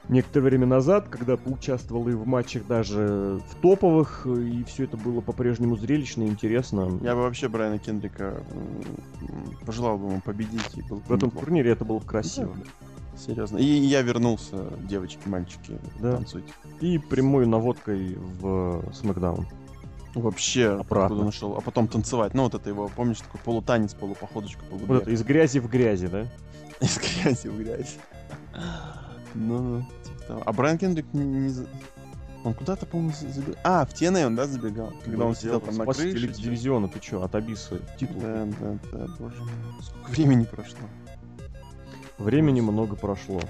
некоторое 0.07 0.45
время 0.45 0.65
назад, 0.65 1.07
когда 1.09 1.37
поучаствовал 1.37 2.07
и 2.09 2.13
в 2.13 2.25
матчах 2.27 2.65
даже 2.67 3.39
в 3.49 3.55
топовых, 3.61 4.25
и 4.25 4.63
все 4.65 4.83
это 4.85 4.97
было 4.97 5.21
по-прежнему 5.21 5.75
зрелищно 5.77 6.23
и 6.23 6.27
интересно. 6.27 6.99
Я 7.01 7.15
бы 7.15 7.21
вообще 7.21 7.47
Брайана 7.49 7.79
Кендрика 7.79 8.43
пожелал 9.65 9.97
бы 9.97 10.07
ему 10.11 10.21
победить. 10.21 10.77
И 10.77 10.81
был 10.83 10.99
В 11.01 11.11
этом 11.13 11.27
неплохо. 11.29 11.45
турнире 11.45 11.71
это 11.71 11.85
было 11.85 11.99
красиво. 11.99 12.55
Серьезно. 13.17 13.57
И 13.57 13.65
я 13.65 14.01
вернулся, 14.01 14.65
девочки, 14.87 15.27
мальчики, 15.27 15.77
Да. 15.99 16.15
танцуйте. 16.15 16.53
И 16.79 16.97
прямой 16.97 17.45
наводкой 17.45 18.15
в 18.15 18.83
Смакдаун. 18.93 19.45
Вообще, 20.15 20.79
откуда 20.79 21.23
нашел. 21.23 21.55
А 21.55 21.61
потом 21.61 21.87
танцевать. 21.87 22.33
Ну, 22.33 22.43
вот 22.43 22.55
это 22.55 22.69
его, 22.69 22.89
помнишь, 22.95 23.19
такой 23.19 23.39
полутанец, 23.43 23.93
полупоходочка, 23.93 24.61
Вот 24.71 24.79
полубег. 24.81 25.01
это 25.03 25.11
из 25.11 25.21
грязи 25.23 25.59
в 25.59 25.69
грязи, 25.69 26.07
да? 26.07 26.25
Из 26.81 26.97
грязи 26.97 27.47
в 27.47 27.57
грязь. 27.57 27.97
Ну, 29.35 29.83
типа 30.03 30.23
того. 30.27 30.43
А 30.45 30.53
Брайан 30.53 30.77
Кендрик 30.77 31.05
не, 31.13 31.25
не 31.25 31.49
за- 31.49 31.67
Он 32.45 32.53
куда-то, 32.53 32.85
по-моему, 32.85 33.11
за- 33.19 33.29
забегал. 33.29 33.55
А, 33.63 33.85
в 33.85 33.89
TNA 33.93 34.25
он, 34.27 34.35
да, 34.35 34.45
забегал? 34.47 34.93
Когда 35.03 35.25
он 35.25 35.35
сидел 35.35 35.59
там 35.59 35.75
на 35.75 35.85
крыше. 35.85 36.27
Чё- 36.33 36.41
дивизиона, 36.41 36.87
ты 36.87 36.99
чё, 36.99 37.21
от 37.21 37.35
Абиса 37.35 37.79
титул. 37.99 38.21
Да, 38.21 38.47
да, 38.61 38.77
да, 38.93 39.05
боже 39.19 39.39
мой. 39.41 39.49
Сколько 39.81 40.11
времени 40.11 40.43
прошло. 40.45 40.79
Времени 42.17 42.61
много 42.61 42.95
прошло. 42.95 43.41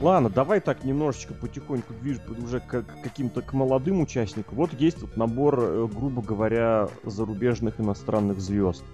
Ладно, 0.00 0.28
давай 0.30 0.60
так 0.60 0.84
немножечко 0.84 1.34
потихоньку 1.34 1.92
движ 1.94 2.18
уже 2.44 2.60
к 2.60 2.82
к 2.82 3.02
каким-то 3.02 3.42
к 3.42 3.52
молодым 3.52 4.00
участникам. 4.00 4.54
Вот 4.56 4.72
есть 4.74 5.00
вот 5.00 5.16
набор, 5.16 5.58
э, 5.60 5.88
грубо 5.92 6.22
говоря, 6.22 6.88
зарубежных 7.04 7.80
иностранных 7.80 8.40
звезд. 8.40 8.84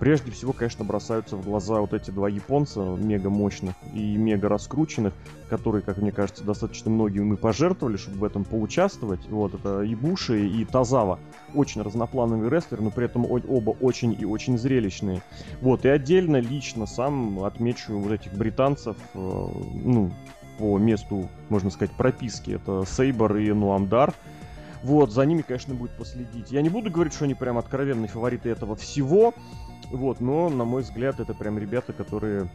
Прежде 0.00 0.30
всего, 0.30 0.54
конечно, 0.54 0.82
бросаются 0.82 1.36
в 1.36 1.44
глаза 1.44 1.78
вот 1.78 1.92
эти 1.92 2.10
два 2.10 2.30
японца, 2.30 2.80
мега 2.80 3.28
мощных 3.28 3.74
и 3.92 4.16
мега 4.16 4.48
раскрученных, 4.48 5.12
которые, 5.50 5.82
как 5.82 5.98
мне 5.98 6.10
кажется, 6.10 6.42
достаточно 6.42 6.90
многие 6.90 7.20
мы 7.20 7.36
пожертвовали, 7.36 7.98
чтобы 7.98 8.16
в 8.16 8.24
этом 8.24 8.44
поучаствовать. 8.44 9.20
Вот, 9.28 9.52
это 9.52 9.82
Ибуши 9.82 10.46
и 10.46 10.64
Тазава. 10.64 11.18
Очень 11.54 11.82
разноплановые 11.82 12.50
рестлеры, 12.50 12.82
но 12.82 12.90
при 12.90 13.04
этом 13.04 13.26
оба 13.30 13.70
очень 13.78 14.16
и 14.18 14.24
очень 14.24 14.56
зрелищные. 14.56 15.20
Вот, 15.60 15.84
и 15.84 15.90
отдельно 15.90 16.38
лично 16.38 16.86
сам 16.86 17.44
отмечу 17.44 17.98
вот 17.98 18.12
этих 18.12 18.32
британцев, 18.32 18.96
э, 19.12 19.18
ну, 19.18 20.10
по 20.58 20.78
месту, 20.78 21.28
можно 21.50 21.68
сказать, 21.68 21.94
прописки. 21.94 22.52
Это 22.52 22.84
Сейбор 22.86 23.36
и 23.36 23.52
Нуамдар. 23.52 24.14
Вот, 24.82 25.12
за 25.12 25.26
ними, 25.26 25.42
конечно, 25.42 25.74
будет 25.74 25.90
последить. 25.90 26.50
Я 26.50 26.62
не 26.62 26.70
буду 26.70 26.90
говорить, 26.90 27.12
что 27.12 27.26
они 27.26 27.34
прям 27.34 27.58
откровенные 27.58 28.08
фавориты 28.08 28.48
этого 28.48 28.76
всего, 28.76 29.34
вот, 29.90 30.20
но, 30.20 30.48
на 30.48 30.64
мой 30.64 30.82
взгляд, 30.82 31.20
это 31.20 31.34
прям 31.34 31.58
ребята, 31.58 31.92
которые 31.92 32.50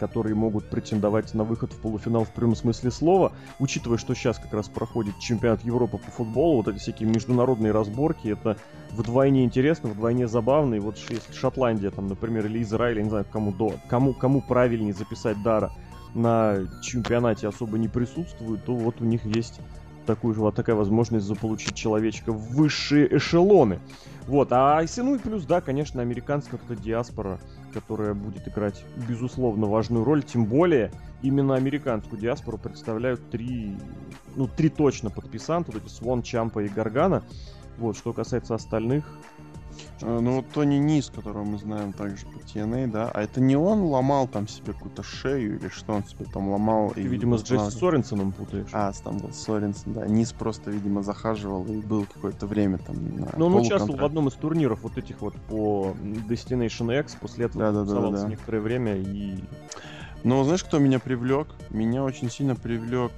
которые 0.00 0.34
могут 0.34 0.70
претендовать 0.70 1.34
на 1.34 1.44
выход 1.44 1.74
в 1.74 1.80
полуфинал 1.80 2.24
в 2.24 2.30
прямом 2.30 2.56
смысле 2.56 2.90
слова, 2.90 3.32
учитывая, 3.58 3.98
что 3.98 4.14
сейчас 4.14 4.38
как 4.38 4.54
раз 4.54 4.66
проходит 4.66 5.18
чемпионат 5.18 5.62
Европы 5.62 5.98
по 5.98 6.10
футболу, 6.10 6.56
вот 6.56 6.68
эти 6.68 6.78
всякие 6.78 7.06
международные 7.06 7.70
разборки, 7.70 8.28
это 8.28 8.56
вдвойне 8.92 9.44
интересно, 9.44 9.90
вдвойне 9.90 10.26
забавно, 10.26 10.76
и 10.76 10.80
вот 10.80 10.96
если 11.10 11.34
Шотландия, 11.34 11.90
там, 11.90 12.06
например, 12.06 12.46
или 12.46 12.62
Израиль, 12.62 12.96
я 12.96 13.02
не 13.02 13.10
знаю, 13.10 13.26
кому, 13.30 13.52
до, 13.52 13.74
кому, 13.88 14.14
кому 14.14 14.40
правильнее 14.40 14.94
записать 14.94 15.42
Дара, 15.42 15.70
на 16.14 16.66
чемпионате 16.82 17.46
особо 17.46 17.76
не 17.76 17.88
присутствует, 17.88 18.64
то 18.64 18.74
вот 18.74 19.02
у 19.02 19.04
них 19.04 19.26
есть 19.26 19.60
такую 20.06 20.34
же, 20.34 20.40
вот 20.40 20.54
такая 20.54 20.74
возможность 20.76 21.26
заполучить 21.26 21.74
человечка 21.74 22.32
в 22.32 22.54
высшие 22.54 23.16
эшелоны. 23.16 23.78
Вот, 24.30 24.52
а 24.52 24.80
ну 24.98 25.16
и 25.16 25.18
плюс, 25.18 25.44
да, 25.44 25.60
конечно, 25.60 26.00
американская 26.02 26.60
вот 26.60 26.70
эта 26.70 26.80
диаспора, 26.80 27.40
которая 27.74 28.14
будет 28.14 28.46
играть, 28.46 28.84
безусловно, 29.08 29.66
важную 29.66 30.04
роль, 30.04 30.22
тем 30.22 30.44
более 30.44 30.92
именно 31.20 31.56
американскую 31.56 32.20
диаспору 32.20 32.56
представляют 32.56 33.28
три, 33.28 33.76
ну, 34.36 34.46
три 34.46 34.68
точно 34.68 35.10
подписанта, 35.10 35.72
вот 35.72 35.82
эти 35.82 35.90
Свон, 35.90 36.22
Чампа 36.22 36.60
и 36.60 36.68
Гаргана. 36.68 37.24
Вот, 37.76 37.96
что 37.96 38.12
касается 38.12 38.54
остальных, 38.54 39.04
ну, 40.00 40.36
вот 40.36 40.48
Тони 40.48 40.76
Низ, 40.76 41.10
которого 41.14 41.44
мы 41.44 41.58
знаем 41.58 41.92
также 41.92 42.26
по 42.26 42.38
TNA, 42.38 42.86
да, 42.86 43.10
а 43.12 43.22
это 43.22 43.40
не 43.40 43.56
он 43.56 43.82
ломал 43.82 44.26
там 44.28 44.48
себе 44.48 44.72
какую-то 44.72 45.02
шею 45.02 45.58
или 45.58 45.68
что 45.68 45.92
он 45.92 46.04
себе 46.04 46.24
там 46.24 46.50
ломал? 46.50 46.90
Ты, 46.90 47.02
и 47.02 47.06
видимо, 47.06 47.38
с 47.38 47.42
Джесси 47.42 47.70
Соренсоном 47.78 48.32
путаешь. 48.32 48.68
А, 48.72 48.92
там 49.04 49.18
был 49.18 49.32
Соренсон, 49.32 49.92
да. 49.94 50.06
Низ 50.06 50.32
просто, 50.32 50.70
видимо, 50.70 51.02
захаживал 51.02 51.64
и 51.66 51.76
был 51.80 52.06
какое-то 52.06 52.46
время 52.46 52.78
там 52.78 52.96
на 53.16 53.28
Ну, 53.36 53.46
он 53.46 53.56
участвовал 53.56 53.98
в 53.98 54.04
одном 54.04 54.28
из 54.28 54.34
турниров 54.34 54.82
вот 54.82 54.96
этих 54.96 55.20
вот 55.20 55.34
по 55.48 55.94
Destination 56.28 56.98
X, 57.00 57.16
после 57.20 57.46
этого 57.46 57.72
да, 57.72 57.84
да, 57.84 58.10
да, 58.10 58.10
да. 58.10 58.28
некоторое 58.28 58.60
время 58.60 58.96
и... 58.96 59.36
Но 60.22 60.44
знаешь, 60.44 60.62
кто 60.62 60.78
меня 60.78 60.98
привлек? 60.98 61.48
Меня 61.70 62.04
очень 62.04 62.30
сильно 62.30 62.54
привлек 62.54 63.12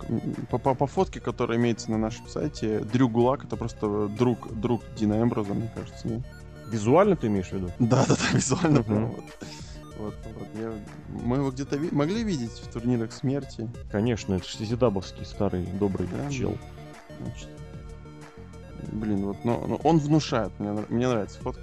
по, 0.50 0.58
по, 0.58 0.74
по 0.74 0.86
фотке, 0.86 1.18
которая 1.18 1.58
имеется 1.58 1.90
на 1.90 1.98
нашем 1.98 2.28
сайте. 2.28 2.80
Дрю 2.80 3.08
Гулак, 3.08 3.44
это 3.44 3.56
просто 3.56 4.06
друг, 4.06 4.52
друг 4.60 4.82
Дина 4.96 5.20
Эмброза, 5.20 5.52
мне 5.52 5.68
кажется. 5.74 6.06
Нет? 6.06 6.22
Визуально 6.72 7.16
ты 7.16 7.26
имеешь 7.26 7.48
в 7.48 7.52
виду? 7.52 7.70
Да, 7.78 8.04
да, 8.08 8.16
да, 8.16 8.36
визуально 8.36 8.78
uh-huh. 8.78 8.84
прям 8.84 9.06
вот. 9.10 9.24
Вот, 9.98 10.14
вот. 10.38 10.48
Я... 10.58 10.72
Мы 11.22 11.36
его 11.36 11.50
где-то 11.50 11.76
ви... 11.76 11.90
могли 11.92 12.24
видеть 12.24 12.50
в 12.50 12.72
турнирах 12.72 13.12
смерти. 13.12 13.70
Конечно, 13.90 14.34
это 14.34 14.48
Шизидабовский 14.48 15.24
старый 15.26 15.66
добрый 15.78 16.08
да, 16.08 16.30
чел. 16.30 16.56
Значит. 17.20 17.48
Блин, 18.90 19.26
вот, 19.26 19.44
но, 19.44 19.64
но 19.66 19.76
он 19.76 19.98
внушает. 19.98 20.50
Мне, 20.58 20.84
мне 20.88 21.08
нравится 21.08 21.38
фотка. 21.40 21.62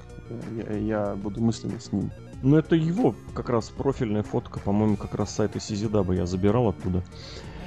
Я, 0.56 0.78
я 0.78 1.16
буду 1.16 1.42
мысленно 1.42 1.80
с 1.80 1.92
ним. 1.92 2.12
Ну, 2.42 2.58
это 2.58 2.76
его 2.76 3.16
как 3.34 3.50
раз 3.50 3.70
профильная 3.70 4.24
фотка, 4.24 4.60
по-моему, 4.60 4.96
как 4.96 5.16
раз 5.16 5.32
с 5.32 5.36
сайта 5.36 5.60
Сизидаба 5.60 6.14
я 6.14 6.26
забирал 6.26 6.70
оттуда. 6.70 7.04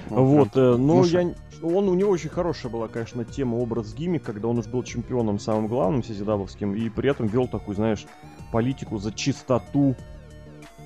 Вот, 0.09 0.55
вот 0.55 0.57
э, 0.57 0.77
но 0.77 1.05
я, 1.05 1.35
он, 1.63 1.89
у 1.89 1.95
него 1.95 2.11
очень 2.11 2.29
хорошая 2.29 2.71
была, 2.71 2.89
конечно, 2.89 3.25
тема, 3.25 3.57
образ 3.57 3.95
гиммик, 3.95 4.25
когда 4.25 4.49
он 4.49 4.59
уж 4.59 4.67
был 4.67 4.83
чемпионом 4.83 5.39
самым 5.39 5.69
главным 5.69 6.03
сизидабовским, 6.03 6.75
и 6.75 6.89
при 6.89 7.11
этом 7.11 7.27
вел 7.27 7.47
такую, 7.47 7.77
знаешь, 7.77 8.05
политику 8.51 8.99
за 8.99 9.13
чистоту 9.13 9.95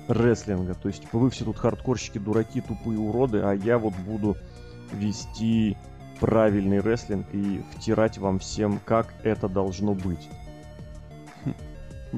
рестлинга. 0.07 0.75
То 0.75 0.87
есть, 0.87 1.01
типа, 1.01 1.17
вы 1.17 1.29
все 1.29 1.45
тут 1.45 1.57
хардкорщики, 1.57 2.17
дураки, 2.17 2.61
тупые 2.61 2.99
уроды, 2.99 3.39
а 3.39 3.53
я 3.53 3.77
вот 3.77 3.93
буду 4.05 4.37
вести 4.93 5.75
правильный 6.19 6.79
рестлинг 6.79 7.27
и 7.33 7.61
втирать 7.75 8.17
вам 8.17 8.39
всем, 8.39 8.79
как 8.85 9.13
это 9.23 9.49
должно 9.49 9.93
быть. 9.93 10.29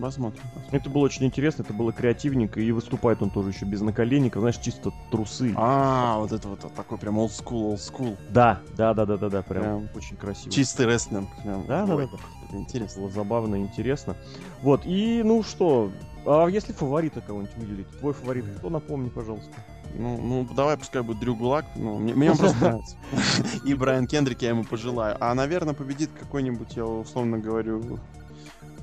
Посмотрим, 0.01 0.43
Это 0.71 0.89
было 0.89 1.03
очень 1.03 1.25
интересно, 1.25 1.63
это 1.63 1.73
было 1.73 1.91
креативненько, 1.91 2.59
и 2.59 2.71
выступает 2.71 3.21
он 3.21 3.29
тоже 3.29 3.49
еще 3.49 3.65
без 3.65 3.81
наколенников, 3.81 4.41
знаешь, 4.41 4.57
чисто 4.57 4.91
трусы. 5.11 5.53
А, 5.55 6.17
вот 6.19 6.31
это 6.31 6.47
вот, 6.47 6.59
такой 6.73 6.97
прям 6.97 7.19
old 7.19 7.29
school, 7.29 7.73
old 7.73 7.77
school. 7.77 8.17
Да, 8.29 8.61
да, 8.75 8.93
да, 8.93 9.05
да, 9.05 9.17
да, 9.17 9.29
да, 9.29 9.41
прям, 9.41 9.63
прям 9.63 9.89
очень 9.95 10.17
красиво. 10.17 10.51
Чистый 10.51 10.85
рестлинг. 10.85 11.29
Прям. 11.43 11.65
Да, 11.67 11.85
да, 11.85 11.97
да, 11.97 12.07
да. 12.07 12.57
Интересно. 12.57 13.01
Было 13.01 13.11
забавно 13.11 13.55
интересно. 13.57 14.15
Вот, 14.61 14.81
и 14.85 15.21
ну 15.23 15.43
что, 15.43 15.91
а 16.25 16.47
если 16.47 16.73
фаворита 16.73 17.21
кого-нибудь 17.21 17.55
выделить? 17.55 17.87
Твой 17.99 18.13
фаворит 18.13 18.45
кто, 18.57 18.69
напомни, 18.69 19.09
пожалуйста. 19.09 19.53
Ну, 19.95 20.17
ну, 20.17 20.47
давай, 20.55 20.77
пускай 20.77 21.01
будет 21.01 21.19
Дрю 21.19 21.35
Гулак. 21.35 21.65
Ну, 21.75 21.97
мне, 21.97 22.13
мне 22.13 22.31
он 22.31 22.37
просто 22.39 22.59
нравится. 22.59 22.95
И 23.65 23.73
Брайан 23.73 24.07
Кендрик 24.07 24.41
я 24.41 24.49
ему 24.49 24.63
пожелаю. 24.63 25.17
А, 25.19 25.33
наверное, 25.33 25.73
победит 25.73 26.11
какой-нибудь, 26.19 26.75
я 26.75 26.85
условно 26.85 27.39
говорю, 27.39 27.99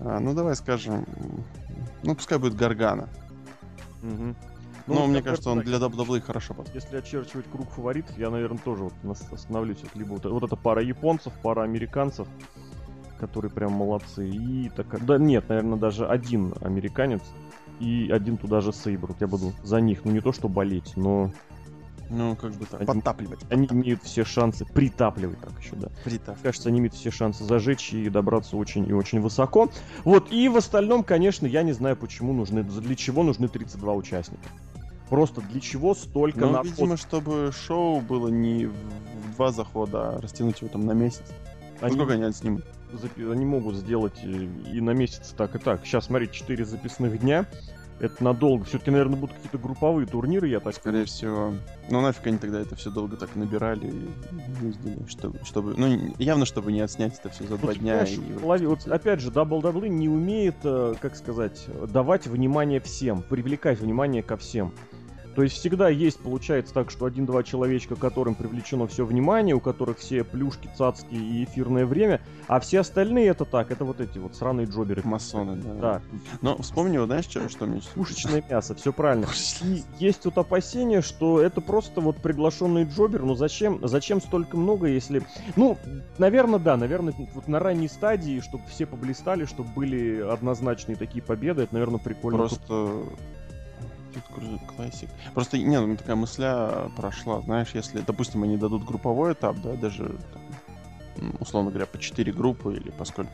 ну, 0.00 0.34
давай 0.34 0.54
скажем, 0.56 1.06
ну, 2.02 2.14
пускай 2.14 2.38
будет 2.38 2.54
Гаргана. 2.54 3.08
Угу. 4.02 4.34
Ну, 4.88 4.94
Но 4.94 5.06
мне 5.06 5.20
кажется, 5.20 5.50
он 5.50 5.60
для 5.60 5.78
WWE 5.78 6.20
хорошо 6.20 6.54
подходит. 6.54 6.84
Если 6.84 6.96
очерчивать 6.96 7.46
круг 7.50 7.68
фаворитов, 7.70 8.16
я, 8.18 8.30
наверное, 8.30 8.58
тоже 8.58 8.84
вот 8.84 8.94
остановлюсь. 9.32 9.82
Вот, 9.82 9.96
либо 9.96 10.10
вот, 10.10 10.24
вот 10.24 10.44
эта 10.44 10.54
пара 10.54 10.82
японцев, 10.82 11.32
пара 11.42 11.62
американцев, 11.62 12.28
которые 13.18 13.50
прям 13.50 13.72
молодцы. 13.72 14.28
И 14.28 14.70
так, 14.76 15.04
да 15.04 15.18
нет, 15.18 15.48
наверное, 15.48 15.78
даже 15.78 16.06
один 16.06 16.54
американец 16.60 17.22
и 17.80 18.10
один 18.12 18.36
туда 18.36 18.60
же 18.60 18.72
Сейбр. 18.72 19.08
Вот 19.08 19.20
я 19.20 19.26
буду 19.26 19.52
за 19.64 19.80
них, 19.80 20.04
ну 20.04 20.12
не 20.12 20.20
то 20.20 20.32
что 20.32 20.48
болеть, 20.48 20.92
но 20.96 21.32
ну, 22.10 22.36
как 22.36 22.52
бы 22.52 22.66
так, 22.66 22.80
они, 22.80 22.86
подтапливать. 22.86 23.40
Они 23.50 23.66
имеют 23.66 24.02
все 24.02 24.24
шансы, 24.24 24.64
притапливать 24.64 25.40
так 25.40 25.52
еще, 25.60 25.76
да. 25.76 25.88
Притапливать. 26.04 26.42
Кажется, 26.42 26.68
они 26.68 26.78
имеют 26.78 26.94
все 26.94 27.10
шансы 27.10 27.44
зажечь 27.44 27.92
и 27.92 28.08
добраться 28.08 28.56
очень 28.56 28.88
и 28.88 28.92
очень 28.92 29.20
высоко. 29.20 29.70
Вот, 30.04 30.30
и 30.32 30.48
в 30.48 30.56
остальном, 30.56 31.02
конечно, 31.02 31.46
я 31.46 31.62
не 31.62 31.72
знаю, 31.72 31.96
почему 31.96 32.32
нужны, 32.32 32.62
для 32.62 32.94
чего 32.94 33.22
нужны 33.22 33.48
32 33.48 33.94
участника. 33.94 34.48
Просто 35.08 35.40
для 35.40 35.60
чего 35.60 35.94
столько 35.94 36.40
ну, 36.40 36.50
на 36.50 36.62
видимо, 36.62 36.96
чтобы 36.96 37.52
шоу 37.52 38.00
было 38.00 38.28
не 38.28 38.66
в 38.66 39.36
два 39.36 39.52
захода, 39.52 40.16
а 40.16 40.20
растянуть 40.20 40.60
его 40.60 40.70
там 40.70 40.84
на 40.84 40.92
месяц. 40.92 41.22
Они... 41.80 41.94
Сколько 41.94 42.14
они 42.14 42.32
снимут? 42.32 42.64
Они 43.16 43.44
могут 43.44 43.76
сделать 43.76 44.18
и 44.24 44.80
на 44.80 44.90
месяц 44.90 45.34
так 45.36 45.54
и 45.54 45.58
так. 45.58 45.84
Сейчас, 45.84 46.06
смотри, 46.06 46.30
4 46.30 46.64
записных 46.64 47.18
дня 47.20 47.46
это 48.00 48.22
надолго. 48.22 48.64
Все-таки, 48.64 48.90
наверное, 48.90 49.16
будут 49.16 49.36
какие-то 49.36 49.58
групповые 49.58 50.06
турниры, 50.06 50.48
я 50.48 50.60
так 50.60 50.74
Скорее 50.74 51.04
всего. 51.04 51.54
Ну, 51.88 52.00
нафиг 52.00 52.26
они 52.26 52.38
тогда 52.38 52.60
это 52.60 52.76
все 52.76 52.90
долго 52.90 53.16
так 53.16 53.34
набирали 53.36 53.86
и 53.86 54.66
ездили, 54.66 54.98
чтобы, 55.08 55.38
чтобы... 55.44 55.74
Ну, 55.76 56.14
явно, 56.18 56.44
чтобы 56.44 56.72
не 56.72 56.80
отснять 56.80 57.18
это 57.18 57.30
все 57.30 57.44
за 57.44 57.56
два 57.56 57.74
дня. 57.74 58.04
И... 58.04 58.18
Лови... 58.42 58.66
Вот, 58.66 58.86
опять 58.86 59.20
же, 59.20 59.30
WWE 59.30 59.88
не 59.88 60.08
умеет, 60.08 60.56
э, 60.64 60.94
как 61.00 61.16
сказать, 61.16 61.66
давать 61.88 62.26
внимание 62.26 62.80
всем, 62.80 63.22
привлекать 63.22 63.80
внимание 63.80 64.22
ко 64.22 64.36
всем. 64.36 64.72
То 65.36 65.42
есть 65.42 65.56
всегда 65.56 65.90
есть, 65.90 66.18
получается 66.18 66.72
так, 66.72 66.90
что 66.90 67.04
один-два 67.04 67.42
человечка, 67.42 67.94
которым 67.94 68.34
привлечено 68.34 68.86
все 68.86 69.04
внимание, 69.04 69.54
у 69.54 69.60
которых 69.60 69.98
все 69.98 70.24
плюшки, 70.24 70.70
цацки 70.74 71.14
и 71.14 71.44
эфирное 71.44 71.84
время, 71.84 72.22
а 72.48 72.58
все 72.58 72.80
остальные 72.80 73.28
это 73.28 73.44
так, 73.44 73.70
это 73.70 73.84
вот 73.84 74.00
эти 74.00 74.16
вот 74.16 74.34
сраные 74.34 74.66
джоберы. 74.66 75.02
Масоны, 75.04 75.56
да. 75.56 75.74
Да. 75.74 76.02
Но 76.40 76.56
вспомни, 76.56 76.96
вот 76.96 77.06
знаешь, 77.06 77.26
что, 77.26 77.46
что 77.50 77.66
мне... 77.66 77.82
Пушечное 77.94 78.42
мясо, 78.48 78.74
все 78.74 78.94
правильно. 78.94 79.26
И 79.62 79.82
есть 79.98 80.24
вот 80.24 80.38
опасение, 80.38 81.02
что 81.02 81.42
это 81.42 81.60
просто 81.60 82.00
вот 82.00 82.16
приглашенный 82.16 82.84
джобер, 82.84 83.22
но 83.22 83.34
зачем, 83.34 83.86
зачем 83.86 84.22
столько 84.22 84.56
много, 84.56 84.86
если... 84.86 85.22
Ну, 85.54 85.76
наверное, 86.16 86.58
да, 86.58 86.78
наверное, 86.78 87.12
вот 87.34 87.46
на 87.46 87.58
ранней 87.58 87.88
стадии, 87.88 88.40
чтобы 88.40 88.64
все 88.68 88.86
поблистали, 88.86 89.44
чтобы 89.44 89.68
были 89.68 90.18
однозначные 90.18 90.96
такие 90.96 91.22
победы, 91.22 91.64
это, 91.64 91.74
наверное, 91.74 92.00
прикольно. 92.00 92.38
Просто 92.38 93.02
Тут 94.34 94.60
классик. 94.76 95.08
Просто, 95.34 95.58
не, 95.58 95.80
ну 95.80 95.96
такая 95.96 96.16
мысля 96.16 96.90
прошла, 96.96 97.40
знаешь, 97.42 97.70
если, 97.74 98.00
допустим, 98.00 98.42
они 98.42 98.56
дадут 98.56 98.84
групповой 98.84 99.32
этап, 99.32 99.56
да, 99.62 99.74
даже, 99.74 100.16
там, 101.16 101.34
условно 101.40 101.70
говоря, 101.70 101.86
по 101.86 101.98
4 101.98 102.32
группы 102.32 102.74
или 102.76 102.90
по 102.90 103.04
сколько 103.04 103.30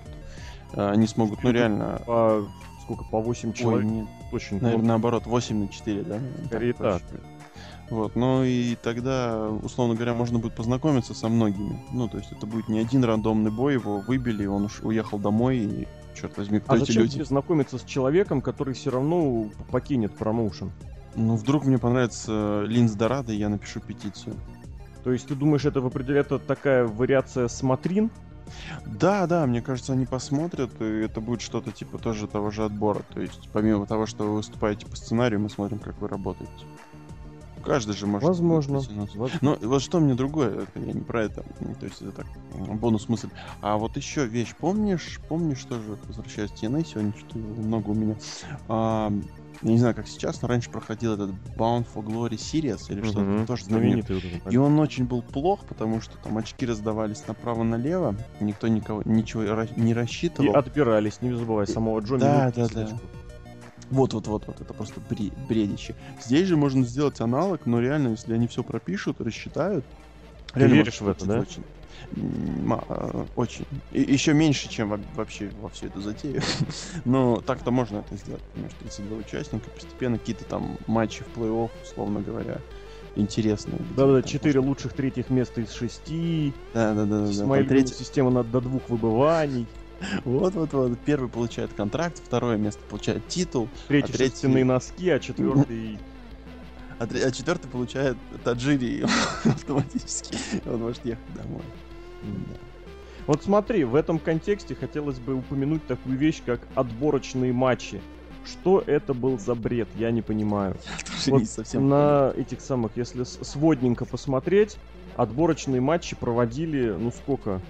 э, 0.75 0.91
они 0.91 1.07
смогут, 1.07 1.43
ну, 1.43 1.51
реально... 1.51 2.03
По, 2.07 2.49
сколько, 2.83 3.05
по 3.05 3.21
8 3.21 3.53
человек? 3.53 3.85
Ой, 3.85 3.91
нет, 3.91 4.09
точно. 4.31 4.59
Наверное, 4.61 4.87
наоборот, 4.87 5.27
8 5.27 5.57
на 5.57 5.69
4, 5.69 6.03
да? 6.03 6.21
Скорее 6.47 6.73
так. 6.73 7.03
так. 7.03 7.21
Вот, 7.93 8.17
ну 8.17 8.43
и 8.43 8.75
тогда, 8.77 9.51
условно 9.63 9.95
говоря, 9.95 10.15
можно 10.15 10.39
будет 10.39 10.55
познакомиться 10.55 11.13
со 11.13 11.29
многими. 11.29 11.79
Ну, 11.93 12.09
то 12.09 12.17
есть 12.17 12.33
это 12.33 12.47
будет 12.47 12.69
не 12.69 12.79
один 12.79 13.05
рандомный 13.05 13.51
бой, 13.51 13.75
его 13.75 14.01
выбили, 14.01 14.47
он 14.47 14.65
уж 14.65 14.81
уехал 14.81 15.19
домой, 15.19 15.59
и 15.59 15.89
черт 16.15 16.35
возьми, 16.39 16.59
кто 16.61 16.73
а 16.73 16.77
эти 16.79 16.87
зачем 16.87 17.03
люди? 17.03 17.15
тебе 17.17 17.27
знакомиться 17.27 17.77
с 17.77 17.85
человеком, 17.85 18.41
который 18.41 18.73
все 18.73 18.91
равно 18.91 19.47
покинет 19.71 20.15
промоушен? 20.15 20.73
Ну, 21.17 21.37
вдруг 21.37 21.67
мне 21.67 21.77
понравится 21.77 22.65
Линз 22.67 22.93
Дорадо, 22.93 23.35
и 23.35 23.37
я 23.37 23.51
напишу 23.51 23.81
петицию. 23.81 24.37
То 25.05 25.13
есть 25.13 25.27
ты 25.27 25.35
думаешь, 25.35 25.67
это, 25.67 25.81
это 25.81 26.39
такая 26.39 26.87
вариация 26.87 27.47
смотрин? 27.49 28.11
Да, 28.87 29.27
да, 29.27 29.45
мне 29.45 29.61
кажется, 29.61 29.93
они 29.93 30.07
посмотрят, 30.07 30.81
и 30.81 30.85
это 30.85 31.21
будет 31.21 31.43
что-то 31.43 31.73
типа 31.73 31.99
тоже 31.99 32.27
того 32.27 32.51
же 32.51 32.65
отбора. 32.65 33.03
То 33.13 33.21
есть, 33.21 33.51
помимо 33.53 33.85
того, 33.85 34.07
что 34.07 34.25
вы 34.25 34.37
выступаете 34.37 34.87
по 34.87 34.97
сценарию, 34.97 35.41
мы 35.41 35.51
смотрим, 35.51 35.79
как 35.79 36.01
вы 36.01 36.09
работаете. 36.09 36.65
Каждый 37.64 37.95
же 37.95 38.07
может. 38.07 38.28
Возможно. 38.28 38.83
Но 39.40 39.57
вот 39.61 39.83
что 39.83 40.00
мне 40.00 40.14
другое, 40.14 40.62
это 40.62 40.81
я 40.81 40.92
не 40.92 41.00
про 41.00 41.25
это. 41.25 41.42
То 41.81 41.87
есть 41.87 42.02
это 42.02 42.12
так, 42.12 42.26
бонус 42.78 43.09
мысль. 43.09 43.28
А 43.61 43.76
вот 43.76 43.97
еще 43.97 44.26
вещь, 44.26 44.54
помнишь, 44.59 45.21
помнишь 45.28 45.64
тоже, 45.64 45.99
возвращаясь 46.07 46.50
к 46.50 46.54
TNA, 46.54 46.87
сегодня 46.87 47.12
что 47.16 47.38
много 47.38 47.90
у 47.90 47.95
меня. 47.95 48.16
А, 48.69 49.12
не 49.62 49.78
знаю, 49.78 49.95
как 49.95 50.09
сейчас, 50.09 50.42
но 50.42 50.49
раньше 50.49 50.71
проходил 50.71 51.14
этот 51.14 51.31
Bound 51.57 51.87
for 51.92 52.04
Glory 52.04 52.37
Series 52.37 52.90
или 52.90 53.02
что-то 53.02 53.21
mm-hmm. 53.21 53.47
тоже 53.47 53.64
знаменитый. 53.64 54.42
И 54.50 54.57
он 54.57 54.78
очень 54.78 55.04
был 55.04 55.23
плох, 55.23 55.64
потому 55.66 56.00
что 56.00 56.16
там 56.19 56.38
очки 56.38 56.66
раздавались 56.66 57.26
направо-налево, 57.28 58.16
никто 58.40 58.69
никого 58.69 59.02
ничего 59.04 59.42
не 59.76 59.95
рассчитывал. 59.95 60.52
И 60.52 60.54
отбирались, 60.54 61.21
не 61.21 61.33
забывай, 61.33 61.66
самого 61.66 62.00
Джо 62.00 62.19
Да, 62.19 62.52
да, 62.54 62.66
да. 62.69 62.88
Вот, 63.93 64.15
вот, 64.15 64.27
вот, 64.27 64.47
вот, 64.47 64.61
это 64.61 64.73
просто 64.73 65.01
бредище. 65.49 65.95
Здесь 66.25 66.49
же 66.49 66.57
можно 66.57 66.83
сделать 66.83 67.21
аналог, 67.21 67.67
но 67.67 67.79
реально, 67.79 68.09
если 68.09 68.33
они 68.33 68.49
все 68.49 68.65
пропишут, 68.65 69.21
рассчитают, 69.21 69.85
Ты 70.55 70.67
веришь 70.67 71.01
в 71.03 71.09
это, 71.09 71.27
да? 71.27 71.41
Очень. 71.41 71.63
А, 72.89 73.27
очень. 73.37 73.67
И, 73.91 74.01
еще 74.01 74.33
меньше, 74.33 74.71
чем 74.71 74.89
вообще 75.15 75.51
во 75.61 75.69
всю 75.69 75.89
эту 75.89 76.01
затею. 76.01 76.41
Но 77.05 77.37
так-то 77.43 77.71
можно 77.71 77.99
это 77.99 78.17
сделать, 78.17 78.43
потому 78.45 78.71
что 78.71 78.79
32 78.81 79.17
участника, 79.19 79.71
постепенно 79.71 80.19
какие-то 80.19 80.47
там 80.47 80.79
матчи 80.87 81.23
в 81.23 81.37
плей-офф, 81.37 81.71
условно 81.83 82.23
говоря, 82.23 82.63
интересные. 83.15 83.79
Да-да, 83.95 84.23
четыре 84.23 84.61
лучших 84.61 84.95
третьих 84.95 85.29
места 85.29 85.61
из 85.61 85.71
шести. 85.71 86.55
Да-да-да. 86.73 87.27
С 87.27 87.43
моей 87.43 87.67
третья 87.67 87.95
система 87.95 88.31
надо 88.31 88.49
до 88.49 88.61
двух 88.63 88.89
выбываний. 88.89 89.67
Вот-вот-вот. 90.25 90.99
Первый 91.05 91.29
получает 91.29 91.73
контракт, 91.73 92.21
второе 92.25 92.57
место 92.57 92.81
получает 92.89 93.27
титул. 93.29 93.69
Третий 93.89 94.13
а 94.13 94.17
третий... 94.17 94.65
носки, 94.65 95.11
а 95.11 95.19
четвертый 95.19 95.99
а, 96.99 97.05
а 97.05 97.31
четвертый 97.31 97.69
получает 97.69 98.17
таджири 98.45 99.05
автоматически. 99.45 100.37
Он 100.67 100.83
может 100.83 101.05
ехать 101.05 101.35
домой. 101.35 101.63
Да. 102.23 102.57
Вот 103.27 103.43
смотри, 103.43 103.85
в 103.85 103.95
этом 103.95 104.19
контексте 104.19 104.75
хотелось 104.75 105.19
бы 105.19 105.35
упомянуть 105.35 105.87
такую 105.87 106.19
вещь, 106.19 106.43
как 106.45 106.61
отборочные 106.75 107.53
матчи. 107.53 108.01
Что 108.45 108.83
это 108.85 109.15
был 109.15 109.39
за 109.39 109.55
бред, 109.55 109.89
я 109.95 110.11
не 110.11 110.21
понимаю. 110.21 110.77
Я 111.27 111.33
вот 111.33 111.41
не 111.41 111.47
совсем 111.47 111.89
на 111.89 111.97
понимаю. 111.97 112.41
этих 112.41 112.61
самых, 112.61 112.93
если 112.97 113.23
сводненько 113.23 114.05
посмотреть, 114.05 114.79
отборочные 115.17 115.81
матчи 115.81 116.17
проводили, 116.17 116.91
ну 116.91 117.13
сколько? 117.13 117.61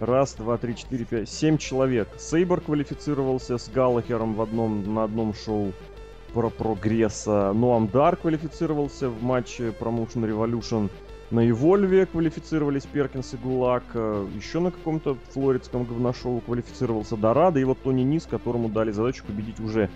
Раз, 0.00 0.32
два, 0.32 0.56
три, 0.56 0.74
четыре, 0.74 1.04
пять, 1.04 1.28
семь 1.28 1.58
человек. 1.58 2.08
Сейбер 2.16 2.62
квалифицировался 2.62 3.58
с 3.58 3.68
Галлахером 3.68 4.32
в 4.32 4.40
одном, 4.40 4.94
на 4.94 5.04
одном 5.04 5.34
шоу 5.34 5.74
про 6.32 6.48
прогресса. 6.48 7.52
Ноам 7.52 7.86
Дар 7.86 8.16
квалифицировался 8.16 9.10
в 9.10 9.22
матче 9.22 9.74
Promotion 9.78 10.24
Revolution. 10.24 10.88
На 11.30 11.48
Эвольве 11.48 12.06
квалифицировались 12.06 12.86
Перкинс 12.86 13.34
и 13.34 13.36
Гулак. 13.36 13.84
Э, 13.92 14.26
Еще 14.34 14.60
на 14.60 14.70
каком-то 14.70 15.18
флоридском 15.32 15.84
говношоу 15.84 16.40
квалифицировался 16.40 17.18
Дорадо. 17.18 17.60
И 17.60 17.64
вот 17.64 17.82
Тони 17.82 18.02
Низ, 18.02 18.24
которому 18.24 18.70
дали 18.70 18.92
задачу 18.92 19.22
победить 19.26 19.60
уже 19.60 19.90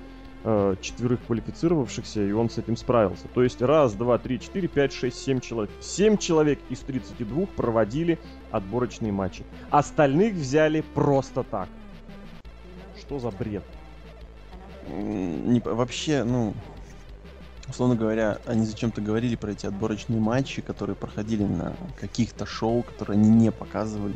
э, 0.45 0.77
четверых 0.81 1.21
квалифицировавшихся, 1.27 2.23
и 2.23 2.33
он 2.33 2.51
с 2.51 2.59
этим 2.59 2.77
справился. 2.77 3.27
То 3.35 3.43
есть 3.43 3.61
раз, 3.63 3.95
два, 3.95 4.19
три, 4.19 4.39
четыре, 4.39 4.69
пять, 4.69 4.93
шесть, 4.93 5.19
семь 5.19 5.41
человек. 5.41 5.71
Семь 5.81 6.17
человек 6.17 6.59
из 6.69 6.81
32 6.81 7.47
проводили 7.57 8.19
отборочные 8.51 9.13
матчи. 9.13 9.45
Остальных 9.71 10.35
взяли 10.35 10.83
просто 10.95 11.43
так. 11.43 11.69
Что 12.99 13.19
за 13.19 13.31
бред? 13.31 13.65
Не, 14.89 15.61
вообще, 15.61 16.25
ну, 16.25 16.55
условно 17.69 17.97
говоря, 17.97 18.39
они 18.47 18.67
зачем-то 18.67 19.01
говорили 19.01 19.37
про 19.37 19.53
эти 19.53 19.67
отборочные 19.67 20.21
матчи, 20.21 20.63
которые 20.63 20.95
проходили 20.95 21.45
на 21.45 21.75
каких-то 21.99 22.47
шоу, 22.47 22.83
которые 22.83 23.19
они 23.19 23.31
не 23.31 23.51
показывали. 23.51 24.15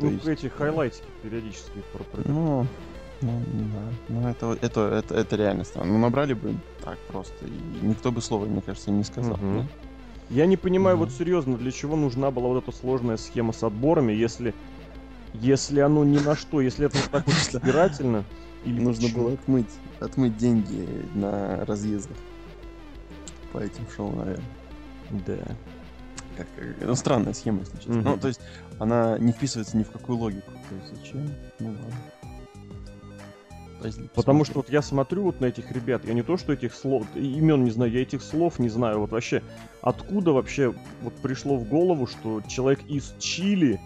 Ну, 0.00 0.10
есть... 0.10 0.26
эти 0.26 0.46
хайлайтики 0.46 1.04
периодически 1.22 1.82
про, 1.92 2.04
про... 2.04 2.22
Ну, 2.30 2.66
ну, 3.20 3.42
да. 3.72 3.92
Ну, 4.08 4.28
это, 4.28 4.58
это, 4.60 4.80
это, 4.80 5.14
это 5.14 5.36
реально 5.36 5.64
странно. 5.64 5.92
Ну, 5.92 5.98
набрали 5.98 6.34
бы 6.34 6.54
так 6.84 6.98
просто, 7.08 7.46
и 7.46 7.86
никто 7.86 8.12
бы 8.12 8.20
слова, 8.22 8.46
мне 8.46 8.60
кажется, 8.60 8.90
не 8.90 9.04
сказал. 9.04 9.34
Угу. 9.34 9.66
Я 10.30 10.46
не 10.46 10.56
понимаю, 10.56 10.96
угу. 10.96 11.04
вот 11.04 11.12
серьезно, 11.12 11.56
для 11.56 11.72
чего 11.72 11.96
нужна 11.96 12.30
была 12.30 12.48
вот 12.48 12.62
эта 12.62 12.76
сложная 12.76 13.16
схема 13.16 13.52
с 13.52 13.62
отборами, 13.62 14.12
если, 14.12 14.54
если 15.34 15.80
оно 15.80 16.04
ни 16.04 16.18
на 16.18 16.36
что, 16.36 16.60
если 16.60 16.86
это 16.86 16.96
вот 16.98 17.10
так 17.10 17.26
вот 17.26 17.34
избирательно. 17.54 18.24
Или 18.64 18.80
нужно 18.80 19.08
было 19.08 19.32
отмыть, 19.34 19.70
отмыть 20.00 20.36
деньги 20.36 20.86
на 21.14 21.64
разъездах 21.64 22.16
по 23.52 23.58
этим 23.58 23.86
шоу, 23.94 24.14
наверное. 24.14 24.44
Да. 25.26 25.38
Как, 26.36 26.46
ну, 26.80 26.94
странная 26.94 27.32
схема, 27.32 27.60
если 27.60 27.76
честно. 27.76 27.92
Mm-hmm. 27.92 28.02
Ну, 28.04 28.18
то 28.18 28.28
есть, 28.28 28.40
она 28.78 29.18
не 29.18 29.32
вписывается 29.32 29.76
ни 29.76 29.84
в 29.84 29.90
какую 29.90 30.18
логику. 30.18 30.50
То 30.68 30.74
есть, 30.74 30.96
зачем? 30.96 31.34
Ну 31.58 31.70
ладно. 31.70 31.94
Потому 34.14 34.44
что 34.44 34.54
вот 34.56 34.70
я 34.70 34.82
смотрю 34.82 35.24
вот 35.24 35.40
на 35.40 35.46
этих 35.46 35.70
ребят, 35.70 36.04
я 36.04 36.14
не 36.14 36.22
то, 36.22 36.36
что 36.36 36.52
этих 36.52 36.74
слов, 36.74 37.06
имен 37.14 37.64
не 37.64 37.70
знаю, 37.70 37.92
я 37.92 38.02
этих 38.02 38.22
слов 38.22 38.58
не 38.58 38.68
знаю. 38.68 39.00
Вот 39.00 39.12
вообще, 39.12 39.42
откуда 39.82 40.32
вообще 40.32 40.74
вот 41.02 41.14
пришло 41.14 41.56
в 41.56 41.68
голову, 41.68 42.06
что 42.06 42.40
человек 42.48 42.80
из 42.88 43.14
Чили 43.18 43.80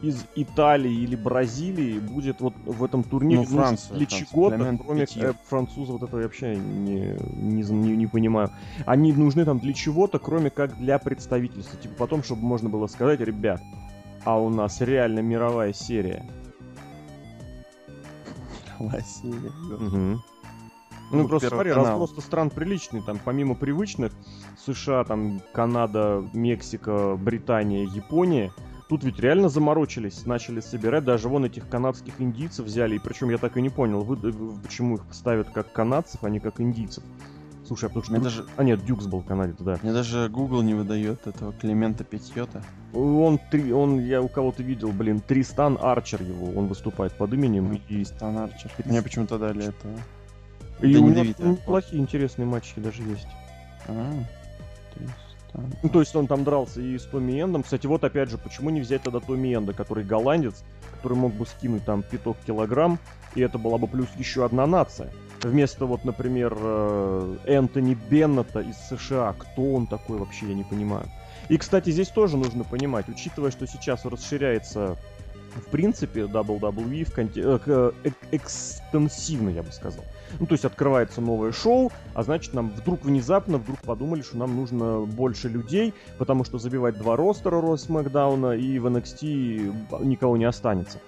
из 0.00 0.26
Италии 0.34 0.92
или 0.92 1.16
Бразилии 1.16 1.98
будет 1.98 2.40
вот 2.40 2.54
в 2.64 2.84
этом 2.84 3.02
турнире 3.02 3.40
ну, 3.40 3.46
Франция, 3.46 3.96
для 3.96 4.06
чего-то, 4.06 4.78
кроме 4.84 5.06
э, 5.16 5.32
французов, 5.44 6.00
вот 6.00 6.08
это 6.08 6.18
я 6.18 6.24
вообще 6.24 6.54
не, 6.54 7.16
не, 7.34 7.62
не, 7.62 7.96
не 7.96 8.06
понимаю. 8.06 8.50
Они 8.84 9.12
нужны 9.12 9.44
там 9.44 9.58
для 9.58 9.72
чего-то, 9.72 10.18
кроме 10.18 10.50
как 10.50 10.76
для 10.76 10.98
представительства. 10.98 11.78
Типа 11.80 11.94
потом, 11.96 12.22
чтобы 12.22 12.42
можно 12.42 12.68
было 12.68 12.86
сказать, 12.88 13.20
ребят, 13.20 13.62
а 14.24 14.38
у 14.38 14.50
нас 14.50 14.80
реально 14.80 15.20
мировая 15.20 15.72
серия. 15.72 16.26
Серия. 19.04 19.52
Угу. 19.74 20.22
Ну, 21.12 21.22
ну 21.22 21.28
просто 21.28 21.50
смотри, 21.50 21.70
канал. 21.70 21.86
раз 21.86 21.96
просто 21.96 22.20
стран 22.20 22.50
приличный, 22.50 23.00
там 23.00 23.20
помимо 23.24 23.54
привычных 23.54 24.12
США, 24.64 25.04
там 25.04 25.40
Канада, 25.52 26.24
Мексика, 26.32 27.16
Британия, 27.16 27.84
Япония, 27.84 28.52
Тут 28.88 29.02
ведь 29.02 29.18
реально 29.18 29.48
заморочились, 29.48 30.26
начали 30.26 30.60
собирать, 30.60 31.04
даже 31.04 31.28
вон 31.28 31.44
этих 31.44 31.68
канадских 31.68 32.20
индийцев 32.20 32.66
взяли, 32.66 32.94
и 32.94 32.98
причем 33.00 33.30
я 33.30 33.38
так 33.38 33.56
и 33.56 33.62
не 33.62 33.68
понял, 33.68 34.04
вы, 34.04 34.16
почему 34.62 34.96
их 34.96 35.02
ставят 35.10 35.50
как 35.50 35.72
канадцев, 35.72 36.22
а 36.22 36.30
не 36.30 36.38
как 36.38 36.60
индийцев. 36.60 37.02
Слушай, 37.66 37.86
а 37.86 37.88
потому 37.88 38.04
что... 38.04 38.12
Мне 38.12 38.22
даже... 38.22 38.46
А 38.56 38.62
нет, 38.62 38.84
Дюкс 38.84 39.06
был 39.06 39.22
канадец, 39.22 39.56
да. 39.60 39.78
Мне 39.82 39.92
даже 39.92 40.28
Google 40.28 40.62
не 40.62 40.74
выдает 40.74 41.26
этого 41.26 41.52
Климента 41.52 42.04
Петьета. 42.04 42.62
Он, 42.92 43.38
три, 43.50 43.72
он, 43.72 43.98
я 43.98 44.22
у 44.22 44.28
кого-то 44.28 44.62
видел, 44.62 44.92
блин, 44.92 45.20
Тристан 45.20 45.78
Арчер 45.80 46.22
его, 46.22 46.58
он 46.58 46.68
выступает 46.68 47.12
под 47.14 47.32
именем. 47.32 47.80
Тристан 47.88 48.38
Арчер. 48.38 48.70
Мне 48.84 49.02
почему-то 49.02 49.38
дали 49.38 49.68
это... 49.68 49.88
И 50.80 50.94
у 50.96 51.08
него 51.08 51.24
неплохие, 51.50 52.00
интересные 52.00 52.46
матчи 52.46 52.78
даже 52.78 53.02
есть. 53.02 53.26
А, 53.88 54.12
ну, 55.82 55.88
то 55.88 56.00
есть 56.00 56.14
он 56.14 56.26
там 56.26 56.44
дрался 56.44 56.80
и 56.80 56.98
с 56.98 57.04
Томми 57.04 57.40
Эндом. 57.40 57.62
Кстати, 57.62 57.86
вот 57.86 58.04
опять 58.04 58.30
же, 58.30 58.36
почему 58.36 58.70
не 58.70 58.80
взять 58.80 59.02
тогда 59.02 59.20
Томми 59.20 59.54
Энда, 59.54 59.72
который 59.72 60.04
голландец, 60.04 60.62
который 60.92 61.16
мог 61.16 61.32
бы 61.32 61.46
скинуть 61.46 61.84
там 61.84 62.02
пяток 62.02 62.36
килограмм, 62.46 62.98
и 63.34 63.40
это 63.40 63.58
была 63.58 63.78
бы 63.78 63.86
плюс 63.86 64.08
еще 64.18 64.44
одна 64.44 64.66
нация. 64.66 65.10
Вместо 65.42 65.86
вот, 65.86 66.04
например, 66.04 66.56
э, 66.58 67.36
Энтони 67.46 67.94
Беннета 67.94 68.60
из 68.60 68.76
США. 68.88 69.34
Кто 69.38 69.74
он 69.74 69.86
такой 69.86 70.18
вообще, 70.18 70.46
я 70.46 70.54
не 70.54 70.64
понимаю. 70.64 71.06
И, 71.48 71.56
кстати, 71.58 71.90
здесь 71.90 72.08
тоже 72.08 72.36
нужно 72.36 72.64
понимать, 72.64 73.08
учитывая, 73.08 73.50
что 73.50 73.66
сейчас 73.66 74.04
расширяется 74.04 74.96
в 75.56 75.70
принципе 75.70 76.22
WWE 76.22 77.04
в 77.04 77.14
конте... 77.14 77.42
э, 77.44 77.58
э, 77.66 78.10
экстенсивно, 78.32 79.50
я 79.50 79.62
бы 79.62 79.72
сказал. 79.72 80.04
Ну, 80.38 80.46
то 80.46 80.52
есть 80.52 80.64
открывается 80.64 81.20
новое 81.20 81.52
шоу, 81.52 81.92
а 82.14 82.22
значит, 82.22 82.52
нам 82.52 82.70
вдруг 82.70 83.04
внезапно 83.04 83.58
вдруг 83.58 83.78
подумали, 83.80 84.22
что 84.22 84.36
нам 84.36 84.56
нужно 84.56 85.00
больше 85.00 85.48
людей, 85.48 85.94
потому 86.18 86.44
что 86.44 86.58
забивать 86.58 86.98
два 86.98 87.16
ростера 87.16 87.60
Рос 87.60 87.88
Макдауна 87.88 88.52
и 88.52 88.78
в 88.78 88.86
NXT 88.86 90.04
никого 90.04 90.36
не 90.36 90.44
останется. 90.44 90.98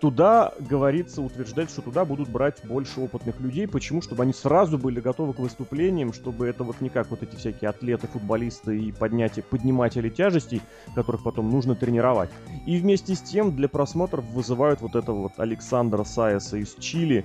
Туда, 0.00 0.52
говорится, 0.58 1.22
утверждать, 1.22 1.70
что 1.70 1.80
туда 1.80 2.04
будут 2.04 2.28
брать 2.28 2.64
больше 2.64 3.00
опытных 3.00 3.40
людей. 3.40 3.66
Почему? 3.66 4.02
Чтобы 4.02 4.24
они 4.24 4.34
сразу 4.34 4.76
были 4.76 5.00
готовы 5.00 5.32
к 5.32 5.38
выступлениям, 5.38 6.12
чтобы 6.12 6.46
это 6.46 6.64
вот 6.64 6.80
не 6.82 6.90
как 6.90 7.10
вот 7.10 7.22
эти 7.22 7.34
всякие 7.36 7.70
атлеты, 7.70 8.06
футболисты 8.06 8.78
и 8.78 8.92
поднятие, 8.92 9.42
подниматели 9.42 10.10
тяжестей, 10.10 10.60
которых 10.94 11.22
потом 11.22 11.50
нужно 11.50 11.74
тренировать. 11.74 12.30
И 12.66 12.78
вместе 12.78 13.14
с 13.14 13.20
тем 13.20 13.56
для 13.56 13.68
просмотров 13.68 14.24
вызывают 14.26 14.82
вот 14.82 14.96
этого 14.96 15.22
вот 15.22 15.32
Александра 15.38 16.04
Саяса 16.04 16.58
из 16.58 16.74
Чили, 16.74 17.24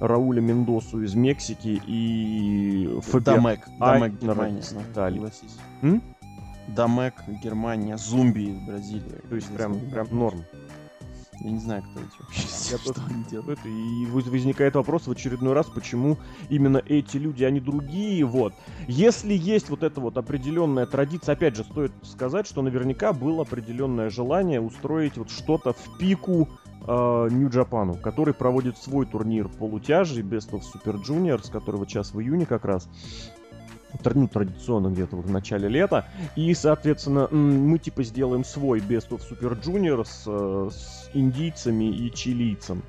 Рауля 0.00 0.40
Мендосу 0.40 1.02
из 1.02 1.14
Мексики 1.14 1.80
и 1.86 3.00
Фабиан 3.02 3.42
Дамек, 3.42 3.60
Дамек 3.78 4.20
Германия, 4.20 4.62
согласись. 4.62 5.56
Дамек, 6.68 7.14
Германия, 7.42 7.96
Зумби 7.96 8.50
из 8.50 8.58
Бразилии. 8.60 9.20
То 9.28 9.34
есть 9.34 9.48
прям, 9.48 9.78
прям 9.90 10.06
норм. 10.10 10.44
Я 11.44 11.50
не 11.50 11.58
знаю, 11.58 11.82
кто 11.82 12.00
эти 12.00 12.20
вообще. 12.20 12.46
Я 12.70 12.78
что 12.92 12.94
они 13.08 13.24
делают. 13.24 13.58
И 13.64 14.06
возникает 14.06 14.76
вопрос 14.76 15.06
в 15.06 15.10
очередной 15.10 15.54
раз, 15.54 15.66
почему 15.66 16.18
именно 16.48 16.80
эти 16.86 17.16
люди, 17.16 17.42
а 17.42 17.50
не 17.50 17.60
другие. 17.60 18.24
Вот. 18.24 18.54
Если 18.86 19.34
есть 19.34 19.68
вот 19.68 19.82
эта 19.82 20.00
вот 20.00 20.16
определенная 20.16 20.86
традиция, 20.86 21.32
опять 21.32 21.56
же, 21.56 21.64
стоит 21.64 21.92
сказать, 22.02 22.46
что 22.46 22.62
наверняка 22.62 23.12
было 23.12 23.42
определенное 23.42 24.08
желание 24.08 24.60
устроить 24.60 25.16
вот 25.16 25.30
что-то 25.30 25.72
в 25.72 25.98
пику 25.98 26.48
Нью-Джапану, 26.86 27.94
который 27.94 28.34
проводит 28.34 28.76
свой 28.76 29.06
турнир 29.06 29.48
полутяжей 29.48 30.22
Best 30.22 30.50
of 30.50 30.62
Super 30.62 31.00
Juniors, 31.02 31.50
который 31.50 31.76
вот 31.76 31.88
сейчас 31.88 32.12
в 32.12 32.20
июне 32.20 32.46
как 32.46 32.64
раз 32.64 32.88
ну, 34.14 34.28
традиционно 34.28 34.88
где-то 34.88 35.16
в 35.16 35.30
начале 35.30 35.68
лета. 35.68 36.06
И, 36.36 36.52
соответственно, 36.54 37.28
мы 37.28 37.78
типа 37.78 38.02
сделаем 38.02 38.44
свой 38.44 38.80
Best 38.80 39.10
of 39.10 39.22
Super 39.28 39.60
Juniors 39.60 40.06
с, 40.06 40.24
э, 40.26 40.70
с 40.72 41.10
индийцами 41.14 41.84
и 41.84 42.12
чилийцем. 42.12 42.82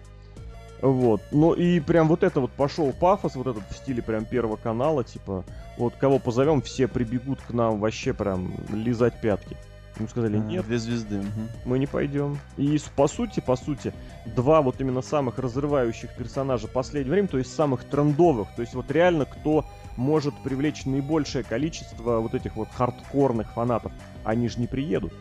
Вот. 0.81 1.21
Ну 1.31 1.53
и 1.53 1.79
прям 1.79 2.09
вот 2.09 2.23
это 2.23 2.41
вот 2.41 2.51
пошел 2.51 2.91
пафос, 2.91 3.35
вот 3.35 3.47
этот 3.47 3.63
в 3.69 3.75
стиле 3.77 4.01
прям 4.01 4.25
первого 4.25 4.57
канала, 4.57 5.05
типа, 5.05 5.45
вот 5.77 5.93
кого 5.95 6.19
позовем, 6.19 6.61
все 6.61 6.89
прибегут 6.89 7.39
к 7.41 7.51
нам 7.51 7.79
вообще 7.79 8.13
прям 8.13 8.53
лизать 8.69 9.19
пятки. 9.21 9.55
Мы 9.99 10.07
сказали, 10.07 10.37
нет. 10.37 10.65
Две 10.65 10.79
звезды. 10.79 11.19
Угу. 11.19 11.27
Мы 11.65 11.79
не 11.79 11.85
пойдем. 11.85 12.37
И 12.57 12.79
по 12.95 13.07
сути, 13.07 13.39
по 13.39 13.55
сути, 13.55 13.93
два 14.25 14.61
вот 14.61 14.81
именно 14.81 15.01
самых 15.01 15.37
разрывающих 15.37 16.13
персонажа 16.15 16.67
последнего 16.67 17.13
времени, 17.13 17.29
то 17.29 17.37
есть 17.37 17.53
самых 17.53 17.83
трендовых, 17.83 18.47
то 18.55 18.61
есть 18.61 18.73
вот 18.73 18.89
реально 18.91 19.25
кто 19.25 19.65
может 19.97 20.33
привлечь 20.43 20.85
наибольшее 20.85 21.43
количество 21.43 22.19
вот 22.19 22.33
этих 22.33 22.55
вот 22.55 22.69
хардкорных 22.69 23.53
фанатов, 23.53 23.91
они 24.23 24.49
же 24.49 24.59
не 24.59 24.67
приедут. 24.67 25.13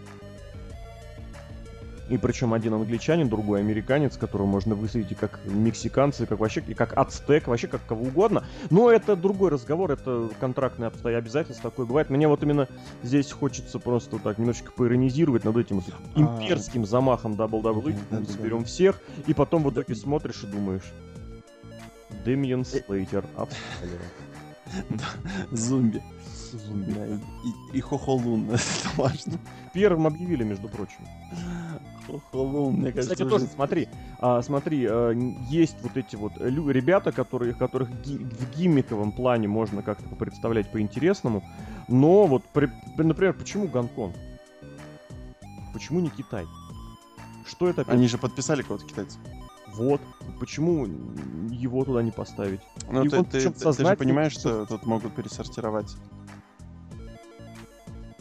И 2.09 2.19
причем 2.19 2.53
один 2.53 2.75
англичанин, 2.75 3.31
другой 3.31 3.61
американец, 3.61 4.19
которого 4.19 4.47
можно 4.47 4.75
высадить 4.75 5.13
и 5.13 5.15
как 5.15 5.41
мексиканцы, 5.47 6.27
как 6.27 6.41
вообще, 6.41 6.63
и 6.67 6.75
как 6.75 6.97
ацтек, 6.99 7.47
вообще 7.47 7.69
как 7.69 7.81
кого 7.87 8.05
угодно. 8.05 8.45
Но 8.69 8.91
это 8.91 9.17
другой 9.17 9.51
разговор, 9.51 9.93
это 9.93 10.29
контрактные 10.39 10.89
обстоятельства, 10.89 11.71
такое 11.71 11.87
бывает. 11.87 12.11
Мне 12.11 12.29
вот 12.29 12.43
именно 12.43 12.69
здесь 13.03 13.33
хочется 13.33 13.79
просто 13.79 14.19
так 14.19 14.37
немножечко 14.37 14.73
поиронизировать 14.73 15.45
над 15.45 15.57
этим 15.57 15.83
а. 16.15 16.21
имперским 16.21 16.85
замахом 16.85 17.33
WWE, 17.33 17.97
мы 18.11 18.25
заберем 18.27 18.65
всех, 18.65 19.01
и 19.27 19.33
потом 19.33 19.63
в 19.63 19.71
итоге 19.71 19.95
смотришь 19.95 20.43
и 20.43 20.47
думаешь, 20.49 20.93
Дэмиен 22.25 22.65
Слейтер, 22.65 23.25
Да, 23.37 23.49
зомби. 25.51 26.03
Зомби. 26.53 26.93
Да, 26.93 27.07
и, 27.07 27.79
и 27.79 27.81
Хохолун, 27.81 28.51
это 28.51 28.61
важно. 28.97 29.39
Первым 29.73 30.07
объявили, 30.07 30.45
между 30.45 30.69
прочим. 30.69 31.07
Хохолун, 32.07 32.75
мне 32.75 32.93
кажется. 32.93 33.15
Кстати, 33.15 33.29
тоже 33.29 33.47
смотри, 33.47 33.89
а, 34.19 34.43
смотри, 34.43 34.87
а, 34.89 35.13
есть 35.49 35.77
вот 35.83 35.97
эти 35.97 36.17
вот 36.17 36.33
ребята, 36.39 37.13
которые, 37.13 37.55
которых 37.55 37.89
ги 38.03 38.19
в 38.19 38.57
гиммиковом 38.57 39.13
плане 39.13 39.49
можно 39.49 39.83
как-то 39.83 40.15
представлять 40.15 40.71
по-интересному, 40.71 41.43
но 41.89 42.27
вот, 42.27 42.45
при, 42.53 42.71
например, 42.97 43.35
почему 43.35 43.69
Гонконг? 43.69 44.15
Почему 45.73 46.01
не 46.01 46.11
Китай? 46.11 46.45
Что 47.47 47.69
это? 47.69 47.83
Опять? 47.83 47.95
Они 47.95 48.09
же 48.09 48.19
подписали 48.19 48.63
кого-то 48.63 48.85
китайцев. 48.85 49.19
Вот. 49.73 50.01
Почему 50.39 50.87
его 51.51 51.85
туда 51.85 52.03
не 52.03 52.11
поставить? 52.11 52.61
Ну, 52.91 53.05
ты, 53.05 53.23
ты, 53.25 53.51
ты, 53.51 53.73
ты 53.73 53.73
же 53.73 53.97
понимаешь, 53.97 54.33
что 54.33 54.67
тут 54.67 54.85
могут 54.87 55.15
пересортировать. 55.15 55.97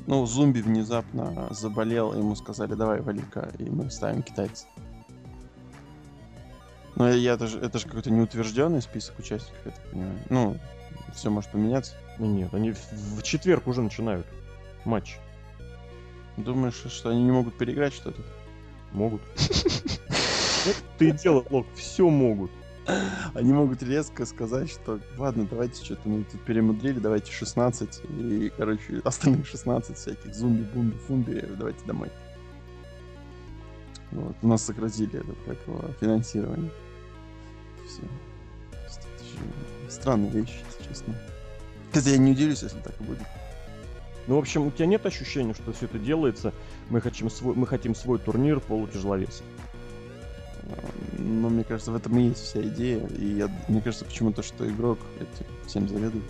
Ну, 0.08 0.26
зомби 0.26 0.62
внезапно 0.62 1.48
заболел, 1.52 2.14
ему 2.14 2.36
сказали, 2.36 2.74
давай, 2.74 3.02
вали-ка, 3.02 3.52
и 3.60 3.70
мы 3.70 3.90
ставим 3.92 4.24
китайца. 4.24 4.66
Но 6.96 7.10
я, 7.10 7.34
это 7.34 7.48
же, 7.48 7.60
это 7.60 7.80
же 7.80 7.86
какой-то 7.86 8.12
неутвержденный 8.12 8.82
список 8.82 9.20
участников, 9.20 9.60
я 9.66 9.72
так 9.72 9.92
понимаю. 9.92 10.20
Ну, 10.30 10.58
все 11.14 11.30
может 11.30 11.52
поменяться. 11.52 11.94
Ну 12.20 12.26
нет, 12.26 12.54
они 12.54 12.72
в, 12.72 12.92
в 12.92 13.24
четверг 13.24 13.68
уже 13.68 13.82
начинают 13.82 14.28
матч. 14.86 15.18
Думаешь, 16.38 16.84
что 16.90 17.10
они 17.10 17.24
не 17.24 17.32
могут 17.32 17.58
переиграть 17.58 17.94
что-то? 17.94 18.22
Могут. 18.92 19.22
Ты 20.98 21.12
дело, 21.12 21.46
Лок, 21.50 21.68
все 21.76 22.10
могут. 22.10 22.52
Они 23.34 23.54
могут 23.54 23.84
резко 23.84 24.26
сказать, 24.26 24.70
что 24.72 25.00
ладно, 25.18 25.48
давайте 25.50 25.84
что-то 25.84 26.10
мы 26.10 26.24
тут 26.24 26.42
перемудрили, 26.42 27.00
давайте 27.00 27.32
16, 27.32 28.02
и, 28.10 28.52
короче, 28.58 29.02
остальных 29.04 29.48
16 29.48 29.98
всяких 29.98 30.34
зумби, 30.34 30.64
бумби, 30.64 30.96
фумби, 31.08 31.46
давайте 31.58 31.86
домой. 31.86 32.10
Вот, 34.12 34.36
у 34.42 34.48
нас 34.48 34.64
сократили 34.64 35.20
это, 35.20 35.34
как 35.46 35.58
его, 35.68 35.82
финансирование. 36.02 36.72
Все. 37.88 38.04
Странные 39.90 40.32
вещи, 40.32 40.56
если 40.70 40.90
честно. 40.90 41.16
Хотя 41.94 42.10
я 42.10 42.18
не 42.18 42.32
удивлюсь, 42.32 42.64
если 42.64 42.80
так 42.80 43.00
и 43.00 43.04
будет. 43.04 43.20
Ну, 44.28 44.36
в 44.36 44.40
общем, 44.40 44.68
у 44.68 44.72
тебя 44.72 44.86
нет 44.86 45.06
ощущения, 45.06 45.54
что 45.54 45.72
все 45.72 45.86
это 45.86 45.98
делается, 45.98 46.54
мы 46.90 47.02
хотим 47.02 47.30
свой, 47.30 47.56
мы 47.56 47.68
хотим 47.68 47.96
свой 47.96 48.20
турнир 48.20 48.60
полутяжеловесов? 48.60 49.46
Но 51.18 51.50
мне 51.50 51.64
кажется, 51.64 51.92
в 51.92 51.96
этом 51.96 52.18
и 52.18 52.30
есть 52.30 52.44
вся 52.44 52.62
идея. 52.62 53.06
И 53.08 53.26
я, 53.34 53.50
мне 53.68 53.82
кажется, 53.82 54.06
почему-то, 54.06 54.44
что 54.44 54.70
игрок 54.70 55.00
этим 55.18 55.46
всем 55.68 55.88
заведует. 55.88 56.24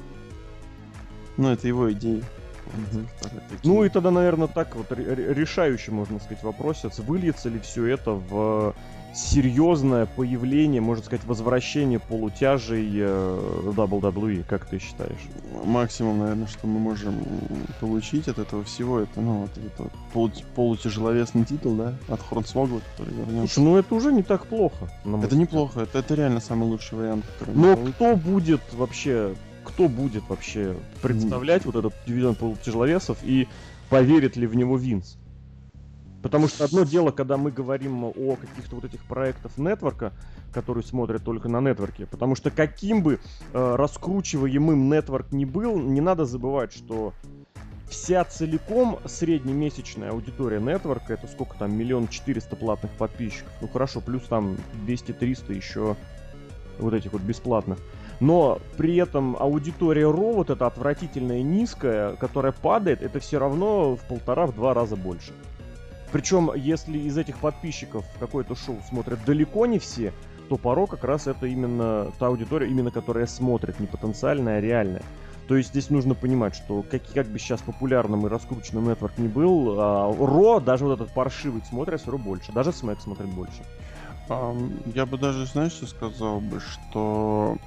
Ну, 1.37 1.49
это 1.49 1.67
его 1.67 1.91
идея. 1.91 2.23
Угу. 2.65 3.05
Ну 3.63 3.83
и 3.83 3.89
тогда, 3.89 4.11
наверное, 4.11 4.47
так 4.47 4.75
вот 4.75 4.91
решающий, 4.91 5.91
можно 5.91 6.19
сказать, 6.19 6.43
вопрос, 6.43 6.83
выльется 6.99 7.49
ли 7.49 7.59
все 7.59 7.85
это 7.85 8.11
в 8.11 8.75
серьезное 9.13 10.05
появление, 10.05 10.81
можно 10.81 11.03
сказать, 11.03 11.25
возвращение 11.25 11.99
полутяжей 11.99 12.89
э, 12.93 13.71
WWE, 13.75 14.43
как 14.47 14.65
ты 14.65 14.79
считаешь? 14.79 15.19
Максимум, 15.65 16.19
наверное, 16.19 16.47
что 16.47 16.67
мы 16.67 16.79
можем 16.79 17.15
получить 17.79 18.27
от 18.27 18.39
этого 18.39 18.63
всего, 18.63 18.99
это, 18.99 19.19
ну, 19.19 19.41
вот 19.41 19.51
вот 19.77 19.91
полу 20.13 20.31
полутяжеловесный 20.55 21.45
титул, 21.45 21.75
да, 21.75 21.95
от 22.07 22.21
Хорнсвогла, 22.21 22.79
который 22.91 23.13
вернется. 23.13 23.55
Слушай, 23.55 23.65
ну 23.65 23.77
это 23.77 23.95
уже 23.95 24.11
не 24.13 24.23
так 24.23 24.47
плохо. 24.47 24.89
Это 25.23 25.35
неплохо, 25.35 25.81
это, 25.81 25.99
это 25.99 26.15
реально 26.15 26.39
самый 26.39 26.67
лучший 26.67 26.97
вариант, 26.97 27.25
который... 27.39 27.55
Но 27.55 27.75
кто 27.75 28.15
будет 28.15 28.61
вообще, 28.73 29.35
кто 29.63 29.87
будет 29.87 30.23
вообще 30.29 30.75
представлять 31.01 31.63
mm. 31.63 31.65
вот 31.65 31.75
этот 31.75 31.93
дивизион 32.07 32.35
полутяжеловесов 32.35 33.17
и 33.23 33.47
поверит 33.89 34.37
ли 34.37 34.47
в 34.47 34.55
него 34.55 34.77
Винс? 34.77 35.17
Потому 36.21 36.47
что 36.47 36.65
одно 36.65 36.83
дело, 36.83 37.11
когда 37.11 37.37
мы 37.37 37.51
говорим 37.51 38.05
о 38.05 38.35
каких-то 38.35 38.75
вот 38.75 38.85
этих 38.85 39.03
проектах 39.05 39.57
нетворка, 39.57 40.13
которые 40.53 40.83
смотрят 40.83 41.23
только 41.23 41.49
на 41.49 41.61
нетворке. 41.61 42.05
Потому 42.05 42.35
что 42.35 42.51
каким 42.51 43.01
бы 43.01 43.19
э, 43.53 43.75
раскручиваемым 43.75 44.89
нетворк 44.89 45.31
ни 45.31 45.45
был, 45.45 45.79
не 45.79 46.01
надо 46.01 46.25
забывать, 46.25 46.73
что 46.73 47.13
вся 47.89 48.23
целиком 48.23 48.99
среднемесячная 49.05 50.11
аудитория 50.11 50.59
нетворка, 50.59 51.13
это 51.13 51.27
сколько 51.27 51.57
там, 51.57 51.75
миллион 51.75 52.07
четыреста 52.07 52.55
платных 52.55 52.91
подписчиков. 52.91 53.51
Ну 53.59 53.67
хорошо, 53.67 53.99
плюс 53.99 54.23
там 54.23 54.57
200-300 54.87 55.53
еще 55.53 55.95
вот 56.79 56.93
этих 56.93 57.13
вот 57.13 57.21
бесплатных. 57.21 57.79
Но 58.19 58.59
при 58.77 58.95
этом 58.97 59.35
аудитория 59.39 60.05
Ро, 60.05 60.33
вот 60.33 60.51
эта 60.51 60.67
отвратительная 60.67 61.41
низкая, 61.41 62.15
которая 62.15 62.51
падает, 62.51 63.01
это 63.01 63.19
все 63.19 63.39
равно 63.39 63.95
в 63.95 64.01
полтора-два 64.07 64.73
раза 64.75 64.95
больше. 64.95 65.33
Причем, 66.11 66.51
если 66.53 66.97
из 66.97 67.17
этих 67.17 67.37
подписчиков 67.37 68.05
какое-то 68.19 68.55
шоу 68.55 68.79
смотрят 68.89 69.23
далеко 69.25 69.65
не 69.65 69.79
все, 69.79 70.11
то 70.49 70.57
порой 70.57 70.87
как 70.87 71.03
раз 71.05 71.27
это 71.27 71.45
именно 71.45 72.11
та 72.19 72.27
аудитория, 72.27 72.67
именно 72.67 72.91
которая 72.91 73.25
смотрит, 73.25 73.79
не 73.79 73.87
потенциальная, 73.87 74.57
а 74.57 74.61
реальная. 74.61 75.03
То 75.47 75.55
есть 75.55 75.69
здесь 75.69 75.89
нужно 75.89 76.13
понимать, 76.13 76.55
что 76.55 76.83
как, 76.83 77.01
как 77.13 77.27
бы 77.27 77.39
сейчас 77.39 77.61
популярным 77.61 78.25
и 78.25 78.29
раскрученным 78.29 78.89
нетворк 78.89 79.17
не 79.17 79.27
был, 79.27 79.75
а, 79.79 80.13
Ро, 80.13 80.59
даже 80.59 80.85
вот 80.85 80.99
этот 80.99 81.13
паршивый 81.13 81.61
смотрит 81.67 82.01
все 82.01 82.11
равно 82.11 82.25
больше. 82.25 82.51
Даже 82.51 82.71
Смэк 82.71 82.99
смотрит 83.01 83.29
больше. 83.29 83.63
Я 84.93 85.05
бы 85.05 85.17
даже, 85.17 85.45
знаешь, 85.45 85.73
что 85.73 85.87
сказал 85.87 86.39
бы, 86.39 86.61
что 86.61 87.57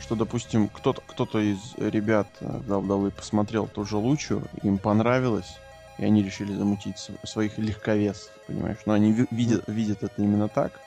что, 0.00 0.14
допустим, 0.16 0.68
кто-то 0.68 1.02
кто 1.06 1.38
из 1.38 1.74
ребят 1.76 2.28
в 2.40 3.10
посмотрел 3.10 3.66
тоже 3.66 3.98
Лучу, 3.98 4.42
им 4.62 4.78
понравилось, 4.78 5.58
и 5.98 6.04
они 6.04 6.22
решили 6.22 6.52
замутить 6.54 7.10
своих 7.24 7.58
легковесов, 7.58 8.32
понимаешь? 8.46 8.78
Но 8.86 8.94
они 8.94 9.12
видят, 9.30 9.64
видят 9.66 10.02
это 10.02 10.22
именно 10.22 10.48
так, 10.48 10.80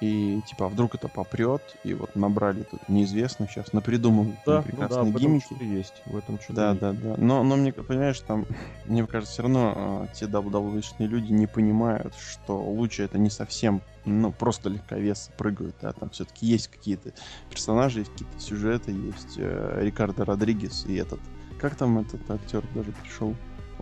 и 0.00 0.40
типа, 0.46 0.66
а 0.66 0.68
вдруг 0.68 0.94
это 0.94 1.08
попрет, 1.08 1.62
и 1.84 1.94
вот 1.94 2.14
набрали 2.16 2.64
тут 2.64 2.88
неизвестных 2.88 3.50
сейчас, 3.50 3.72
напридумывали 3.72 4.36
да, 4.44 4.60
прекрасные 4.60 5.04
ну 5.04 5.12
да, 5.12 5.18
гиммики. 5.18 5.62
есть, 5.62 6.02
в 6.04 6.16
этом 6.16 6.40
что 6.40 6.52
Да, 6.52 6.74
да, 6.74 6.92
да. 6.92 7.14
Но, 7.16 7.44
но 7.44 7.56
мне, 7.56 7.72
понимаешь, 7.72 8.20
там, 8.20 8.44
мне 8.86 9.06
кажется, 9.06 9.32
все 9.32 9.42
равно 9.42 10.06
э, 10.10 10.14
те 10.14 10.26
wwe 10.26 10.82
люди 10.98 11.32
не 11.32 11.46
понимают, 11.46 12.14
что 12.16 12.60
лучше 12.60 13.04
это 13.04 13.18
не 13.18 13.30
совсем, 13.30 13.82
ну, 14.04 14.32
просто 14.32 14.68
легковесы 14.68 15.30
прыгают, 15.38 15.76
да, 15.80 15.92
там 15.92 16.10
все-таки 16.10 16.46
есть 16.46 16.68
какие-то 16.68 17.12
персонажи, 17.48 18.00
есть 18.00 18.12
какие-то 18.12 18.40
сюжеты, 18.40 18.90
есть 18.90 19.34
э, 19.38 19.78
Рикардо 19.80 20.24
Родригес 20.24 20.86
и 20.86 20.96
этот, 20.96 21.20
как 21.58 21.76
там 21.76 21.98
этот 21.98 22.28
актер 22.30 22.64
даже 22.74 22.92
пришел? 22.92 23.34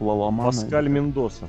Лаламана. 0.02 0.50
Паскаль 0.50 0.88
Мендоса. 0.88 1.48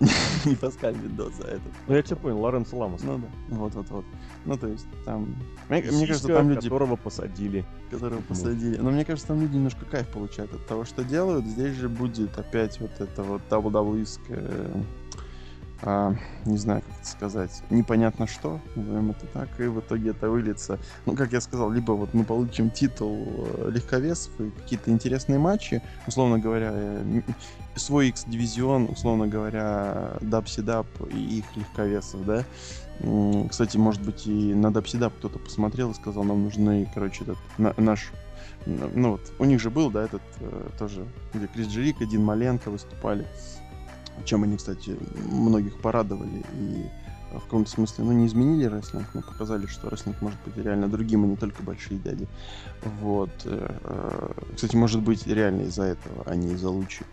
Не 0.44 0.56
Паскаль 0.56 0.96
Мендоса, 0.96 1.42
этот. 1.42 1.72
Ну 1.86 1.94
я 1.94 2.02
тебя 2.02 2.16
понял, 2.16 2.40
Лоренцо 2.40 2.76
Ламос. 2.76 3.02
Ну 3.02 3.18
да, 3.18 3.56
вот-вот-вот. 3.56 4.04
Ну 4.44 4.56
то 4.56 4.66
есть 4.66 4.86
там... 5.04 5.36
Мне, 5.68 5.82
мне 5.82 6.06
кажется, 6.06 6.28
там 6.28 6.50
люди... 6.50 6.62
Которого 6.62 6.96
посадили. 6.96 7.64
Которого 7.90 8.20
посадили. 8.22 8.76
Но 8.78 8.90
мне 8.90 9.04
кажется, 9.04 9.28
там 9.28 9.40
люди 9.40 9.54
немножко 9.56 9.84
кайф 9.84 10.08
получают 10.08 10.52
от 10.54 10.66
того, 10.66 10.84
что 10.84 11.04
делают. 11.04 11.46
Здесь 11.46 11.74
же 11.76 11.88
будет 11.88 12.36
опять 12.36 12.80
вот 12.80 12.92
это 13.00 13.22
вот 13.22 13.42
WWE 13.48 14.04
а, 15.82 16.14
не 16.44 16.56
знаю, 16.56 16.82
как 16.82 17.00
это 17.00 17.08
сказать, 17.08 17.62
непонятно 17.70 18.26
что, 18.26 18.60
назовем 18.76 19.10
это 19.10 19.26
так, 19.26 19.48
и 19.60 19.64
в 19.64 19.80
итоге 19.80 20.10
это 20.10 20.30
выльется, 20.30 20.78
ну, 21.06 21.16
как 21.16 21.32
я 21.32 21.40
сказал, 21.40 21.70
либо 21.70 21.92
вот 21.92 22.14
мы 22.14 22.24
получим 22.24 22.70
титул 22.70 23.26
э, 23.26 23.70
легковесов 23.70 24.32
и 24.40 24.50
какие-то 24.50 24.90
интересные 24.90 25.38
матчи, 25.38 25.82
условно 26.06 26.38
говоря, 26.38 26.70
э, 26.72 27.22
свой 27.74 28.08
X-дивизион, 28.08 28.90
условно 28.90 29.26
говоря, 29.26 30.12
дабсидап 30.20 30.86
и 31.10 31.38
их 31.38 31.56
легковесов, 31.56 32.24
да. 32.24 32.44
Кстати, 33.48 33.76
может 33.76 34.02
быть, 34.02 34.26
и 34.26 34.54
на 34.54 34.72
дабсидап 34.72 35.14
кто-то 35.14 35.40
посмотрел 35.40 35.90
и 35.90 35.94
сказал, 35.94 36.22
нам 36.22 36.44
нужны, 36.44 36.88
короче, 36.94 37.24
этот 37.24 37.38
на, 37.58 37.74
наш 37.76 38.12
ну 38.66 39.12
вот, 39.12 39.32
у 39.38 39.44
них 39.44 39.60
же 39.60 39.70
был, 39.70 39.90
да, 39.90 40.04
этот 40.04 40.22
э, 40.40 40.68
тоже, 40.78 41.04
где 41.34 41.48
Крис 41.48 41.66
Джерик, 41.66 41.98
Дин 42.08 42.24
Маленко 42.24 42.70
выступали, 42.70 43.26
чем 44.24 44.44
они, 44.44 44.56
кстати, 44.56 44.96
многих 45.30 45.80
порадовали 45.80 46.44
и 46.54 46.86
в 47.38 47.44
каком-то 47.44 47.70
смысле, 47.70 48.04
ну, 48.04 48.12
не 48.12 48.26
изменили 48.26 48.66
рестлинг, 48.66 49.06
но 49.14 49.22
показали, 49.22 49.66
что 49.66 49.88
рестлинг 49.88 50.20
может 50.20 50.38
быть 50.44 50.56
реально 50.56 50.88
другим, 50.88 51.24
а 51.24 51.26
не 51.26 51.36
только 51.36 51.62
большие 51.62 51.98
дяди. 51.98 52.28
Вот. 53.00 53.30
Э, 53.44 53.78
э, 53.82 54.32
кстати, 54.54 54.76
может 54.76 55.02
быть, 55.02 55.26
реально 55.26 55.62
из-за 55.62 55.84
этого, 55.84 56.24
а 56.26 56.34
не 56.34 56.52
из-за 56.52 56.68
лучи. 56.68 57.04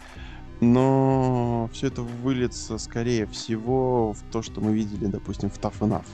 Но 0.62 1.70
все 1.72 1.88
это 1.88 2.02
выльется, 2.02 2.78
скорее 2.78 3.26
всего, 3.28 4.14
в 4.14 4.22
то, 4.32 4.42
что 4.42 4.60
мы 4.60 4.74
видели, 4.74 5.06
допустим, 5.06 5.50
в 5.50 5.58
Tough 5.58 5.80
Enough. 5.80 6.08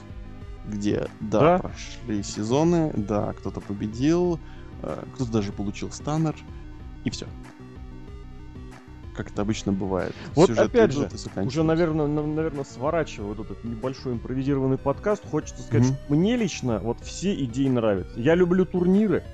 Где, 0.68 1.08
да, 1.20 1.40
да? 1.40 1.58
прошли 1.58 2.22
сезоны, 2.22 2.92
да, 2.96 3.32
кто-то 3.32 3.60
победил, 3.60 4.38
э, 4.82 5.04
кто-то 5.14 5.32
даже 5.32 5.52
получил 5.52 5.90
станнер, 5.90 6.36
и 7.04 7.10
все 7.10 7.26
как 9.16 9.30
это 9.30 9.42
обычно 9.42 9.72
бывает. 9.72 10.14
Вот 10.34 10.48
Сюжет 10.48 10.66
опять 10.66 10.92
же, 10.92 11.08
уже, 11.42 11.62
наверное, 11.62 12.06
наверное, 12.06 12.64
сворачивая 12.64 13.34
вот 13.34 13.46
этот 13.46 13.64
небольшой 13.64 14.12
импровизированный 14.12 14.78
подкаст, 14.78 15.28
хочется 15.28 15.62
сказать, 15.62 15.88
mm-hmm. 15.88 16.04
что 16.04 16.14
мне 16.14 16.36
лично 16.36 16.78
вот 16.78 17.00
все 17.00 17.34
идеи 17.44 17.68
нравятся. 17.68 18.20
Я 18.20 18.34
люблю 18.34 18.64
турниры, 18.64 19.24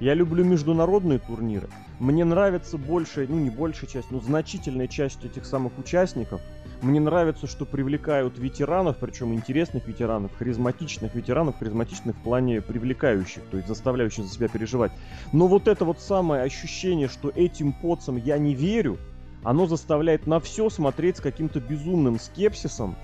я 0.00 0.14
люблю 0.14 0.44
международные 0.44 1.18
турниры. 1.18 1.68
Мне 1.98 2.24
нравится 2.24 2.78
большая, 2.78 3.26
ну 3.28 3.38
не 3.38 3.50
большая 3.50 3.90
часть, 3.90 4.10
но 4.10 4.20
значительная 4.20 4.86
часть 4.86 5.24
этих 5.24 5.44
самых 5.44 5.78
участников. 5.78 6.40
Мне 6.80 7.00
нравится, 7.00 7.48
что 7.48 7.66
привлекают 7.66 8.38
ветеранов, 8.38 8.98
причем 9.00 9.34
интересных 9.34 9.88
ветеранов, 9.88 10.30
харизматичных 10.38 11.12
ветеранов, 11.16 11.58
харизматичных 11.58 12.14
в 12.14 12.20
плане 12.20 12.60
привлекающих, 12.60 13.42
то 13.50 13.56
есть 13.56 13.68
заставляющих 13.68 14.24
за 14.24 14.32
себя 14.32 14.46
переживать. 14.46 14.92
Но 15.32 15.48
вот 15.48 15.66
это 15.66 15.84
вот 15.84 16.00
самое 16.00 16.44
ощущение, 16.44 17.08
что 17.08 17.32
этим 17.34 17.72
поцам 17.72 18.16
я 18.16 18.38
не 18.38 18.54
верю, 18.54 18.98
оно 19.42 19.66
заставляет 19.66 20.26
на 20.26 20.40
все 20.40 20.68
смотреть 20.70 21.18
с 21.18 21.20
каким-то 21.20 21.60
безумным 21.60 22.18
скепсисом. 22.18 22.96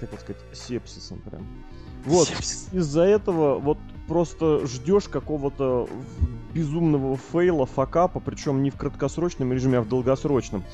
Хотел 0.00 0.18
сказать, 0.18 0.42
сепсисом 0.52 1.18
прям. 1.20 1.46
Вот, 2.04 2.28
из-за 2.72 3.02
этого 3.02 3.58
вот 3.58 3.78
просто 4.06 4.66
ждешь 4.66 5.04
какого-то 5.04 5.88
безумного 6.52 7.16
фейла, 7.16 7.64
факапа, 7.64 8.20
причем 8.20 8.62
не 8.62 8.70
в 8.70 8.76
краткосрочном 8.76 9.52
режиме, 9.52 9.78
а 9.78 9.80
в 9.80 9.88
долгосрочном. 9.88 10.64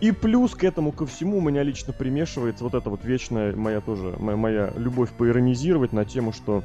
И 0.00 0.12
плюс 0.12 0.54
к 0.54 0.64
этому 0.64 0.92
ко 0.92 1.06
всему 1.06 1.38
у 1.38 1.40
меня 1.40 1.62
лично 1.62 1.92
примешивается 1.92 2.64
вот 2.64 2.74
эта 2.74 2.88
вот 2.88 3.04
вечная 3.04 3.54
моя 3.54 3.80
тоже, 3.80 4.14
моя, 4.18 4.36
моя 4.36 4.72
любовь 4.76 5.10
поиронизировать 5.10 5.92
на 5.92 6.04
тему, 6.04 6.32
что 6.32 6.64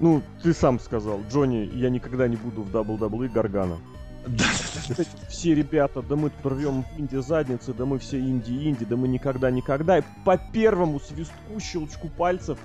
ну, 0.00 0.22
ты 0.42 0.54
сам 0.54 0.80
сказал, 0.80 1.20
Джонни, 1.30 1.70
я 1.74 1.90
никогда 1.90 2.26
не 2.26 2.36
буду 2.36 2.62
в 2.62 2.74
WWE 2.74 3.28
Гаргана. 3.28 3.76
Все 5.28 5.54
ребята, 5.54 6.02
да 6.02 6.16
мы 6.16 6.30
рвем 6.44 6.84
в 6.84 7.00
инди 7.00 7.16
задницы, 7.16 7.72
да 7.72 7.86
мы 7.86 7.98
все 7.98 8.18
инди-инди, 8.18 8.84
да 8.84 8.96
мы 8.96 9.08
никогда-никогда. 9.08 9.98
И 9.98 10.02
по 10.24 10.36
первому 10.36 11.00
свистку, 11.00 11.58
щелчку 11.58 12.08
пальцев 12.08 12.58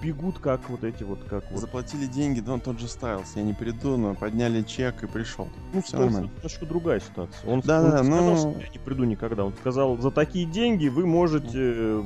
бегут 0.00 0.38
как 0.38 0.68
вот 0.68 0.84
эти 0.84 1.02
вот, 1.02 1.22
как 1.24 1.50
вот. 1.50 1.60
Заплатили 1.60 2.06
деньги, 2.06 2.40
да 2.40 2.54
он 2.54 2.60
тот 2.60 2.78
же 2.78 2.88
Стайлс, 2.88 3.36
я 3.36 3.42
не 3.42 3.52
приду, 3.52 3.96
но 3.96 4.14
подняли 4.14 4.62
чек 4.62 5.02
и 5.02 5.06
пришел. 5.06 5.48
Ну, 5.72 5.82
все 5.82 5.98
нормально. 5.98 6.30
немножко 6.36 6.66
другая 6.66 7.00
ситуация. 7.00 7.50
Он, 7.50 7.60
да, 7.60 7.82
он 7.82 7.90
да, 7.90 7.98
сказал, 7.98 8.24
но... 8.24 8.36
что 8.36 8.60
я 8.60 8.68
не 8.68 8.78
приду 8.78 9.04
никогда. 9.04 9.44
Он 9.44 9.52
сказал, 9.60 9.96
за 9.98 10.10
такие 10.10 10.46
деньги 10.46 10.88
вы 10.88 11.06
можете, 11.06 12.04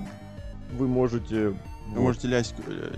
вы 0.72 0.88
можете... 0.88 1.48
Вы 1.88 1.96
вот. 1.96 2.02
можете 2.02 2.28
ляську... 2.28 2.62
Э, 2.66 2.94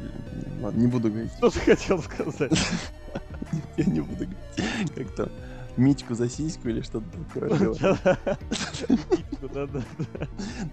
ладно, 0.61 0.78
не 0.78 0.87
буду 0.87 1.11
говорить. 1.11 1.33
Что 1.38 1.50
ты 1.50 1.59
хотел 1.61 2.00
сказать? 2.02 2.52
Я 3.76 3.85
не 3.85 4.00
буду 4.00 4.26
говорить. 4.26 4.94
Как 4.94 5.11
то 5.16 5.30
Митьку 5.76 6.14
за 6.14 6.28
сиську 6.28 6.68
или 6.68 6.80
что-то 6.82 7.06
такое. 7.10 7.50
Митьку, 8.88 9.48
да-да. 9.52 9.82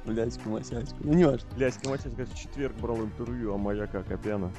Ну, 0.05 0.13
ляську, 0.13 0.49
масяську. 0.49 0.97
Ну, 0.99 1.13
не 1.13 1.25
важно. 1.25 1.47
Ляська, 1.57 1.89
масяська, 1.89 2.25
в 2.25 2.35
четверг 2.35 2.73
брал 2.81 2.97
интервью, 2.97 3.53
а 3.53 3.57
моя 3.57 3.87
как, 3.87 4.07
Копяна. 4.07 4.51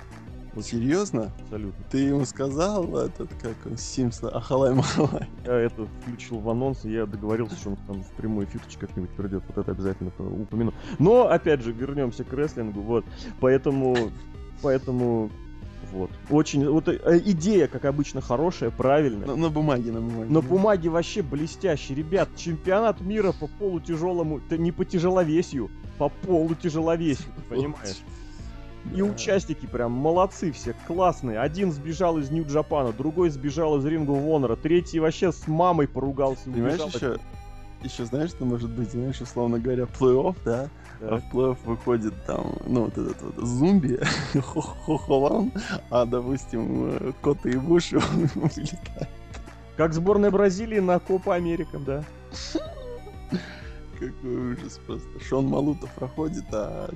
Серьезно? 0.61 1.33
Абсолютно. 1.41 1.85
Ты 1.91 1.99
ему 1.99 2.27
сказал 2.27 2.97
этот, 2.99 3.33
как 3.41 3.55
он, 3.65 3.79
Симпсон, 3.79 4.35
Ахалай 4.35 4.75
Махалай? 4.75 5.27
Я 5.47 5.55
это 5.55 5.87
включил 5.87 6.41
в 6.41 6.51
анонс, 6.51 6.85
и 6.85 6.93
я 6.93 7.07
договорился, 7.07 7.57
что 7.57 7.71
он 7.71 7.77
там 7.87 8.03
в 8.03 8.11
прямой 8.11 8.45
эфирчик 8.45 8.81
как-нибудь 8.81 9.11
придет. 9.11 9.43
Вот 9.49 9.57
это 9.57 9.71
обязательно 9.71 10.11
упомяну. 10.19 10.75
Но, 10.99 11.29
опять 11.29 11.63
же, 11.63 11.73
вернемся 11.73 12.25
к 12.25 12.33
рестлингу, 12.35 12.83
вот. 12.83 13.05
Поэтому, 13.41 13.97
поэтому 14.61 15.31
вот. 15.93 16.11
Очень. 16.31 16.69
Вот 16.69 16.89
э, 16.89 17.21
идея, 17.27 17.69
как 17.69 17.85
обычно, 17.85 18.21
хорошая, 18.21 18.71
правильная. 18.71 19.27
На, 19.27 19.37
на 19.37 19.51
бумаге, 19.51 19.93
на 19.93 20.01
бумаге. 20.01 20.33
На 20.33 20.41
бумаге 20.41 20.89
вообще 20.89 21.23
блестящий. 21.23 21.95
Ребят, 21.95 22.31
чемпионат 22.37 23.01
мира 23.01 23.33
по 23.33 23.47
полутяжелому. 23.47 24.41
Не 24.51 24.73
по 24.73 24.85
тяжеловесью, 24.85 25.71
по 25.99 26.09
полутяжеловесью, 26.09 27.27
ты 27.37 27.43
понимаешь? 27.55 28.03
И 28.95 29.01
участники 29.01 29.67
прям 29.67 29.93
молодцы 29.93 30.51
все, 30.51 30.75
классные. 30.87 31.39
Один 31.39 31.71
сбежал 31.73 32.19
из 32.19 32.31
Нью-Джапана, 32.31 32.93
другой 32.93 33.31
сбежал 33.31 33.79
из 33.79 33.87
Рингу 33.87 34.15
Вонора, 34.15 34.57
третий 34.57 34.99
вообще 34.99 35.31
с 35.31 35.47
мамой 35.47 35.87
поругался. 35.87 36.51
Понимаешь, 36.51 36.81
еще, 36.81 37.19
еще 37.85 38.05
знаешь, 38.05 38.31
что 38.31 38.45
может 38.45 38.71
быть, 38.71 38.91
знаешь, 38.91 39.21
условно 39.21 39.59
говоря, 39.59 39.85
плей-офф, 39.85 40.37
да? 40.45 40.69
А 41.01 41.17
в 41.19 41.31
плей 41.31 41.57
выходит 41.65 42.15
там, 42.27 42.57
ну, 42.67 42.85
вот 42.85 42.97
этот 42.97 43.21
вот 43.23 43.35
зомби, 43.37 43.99
хохолан, 44.41 45.53
а, 45.91 46.05
допустим, 46.07 47.15
Кота 47.23 47.49
и 47.49 47.57
Буши 47.57 47.99
вылетает. 48.35 49.09
Как 49.77 49.95
сборная 49.95 50.31
Бразилии 50.31 50.79
на 50.79 50.99
Копа 50.99 51.35
Америкам, 51.35 51.85
да? 51.85 52.05
Какой 53.99 54.53
ужас 54.53 54.81
просто. 54.87 55.09
Шон 55.21 55.47
Малута 55.47 55.89
проходит, 55.97 56.45
а 56.53 56.91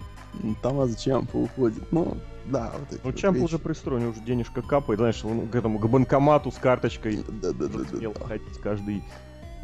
Тамаз 0.62 0.96
Чампа 0.96 1.36
уходит. 1.36 1.90
Ну, 1.92 2.16
да, 2.44 2.72
вот 2.78 2.88
эти 2.92 3.00
Ну, 3.02 3.10
вот 3.10 3.16
Чампа 3.16 3.42
уже 3.42 3.58
пристроен, 3.58 4.08
уже 4.08 4.20
денежка 4.20 4.62
капает, 4.62 4.98
знаешь, 4.98 5.24
он 5.24 5.48
к 5.48 5.54
этому, 5.54 5.78
к 5.78 5.88
банкомату 5.88 6.50
с 6.50 6.56
карточкой. 6.56 7.24
Да, 7.28 7.52
да, 7.52 7.66
да, 7.66 7.78
да. 7.90 7.98
да. 7.98 8.24
ходить 8.26 8.58
каждый 8.62 9.02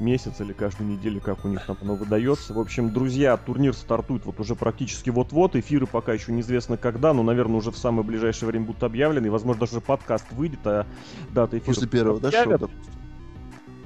месяц 0.03 0.41
или 0.41 0.53
каждую 0.53 0.91
неделю, 0.91 1.21
как 1.21 1.45
у 1.45 1.49
них 1.49 1.65
там 1.65 1.77
оно 1.81 1.95
выдается. 1.95 2.53
В 2.53 2.59
общем, 2.59 2.93
друзья, 2.93 3.37
турнир 3.37 3.75
стартует 3.75 4.27
вот 4.27 4.39
уже 4.41 4.55
практически 4.55 5.11
вот-вот. 5.11 5.57
Эфиры 5.57 5.87
пока 5.87 6.13
еще 6.13 6.33
неизвестно 6.33 6.77
когда, 6.77 7.15
но, 7.15 7.23
наверное, 7.23 7.57
уже 7.57 7.71
в 7.71 7.79
самое 7.79 8.05
ближайшее 8.05 8.49
время 8.49 8.67
будут 8.67 8.83
объявлены. 8.83 9.27
И, 9.27 9.31
возможно, 9.31 9.61
даже 9.61 9.81
подкаст 9.81 10.27
выйдет, 10.33 10.61
а 10.65 10.87
дата 11.31 11.59
эфира... 11.59 11.75
После 11.75 11.89
первого, 11.89 12.21
да, 12.21 12.31
шоу, 12.31 12.71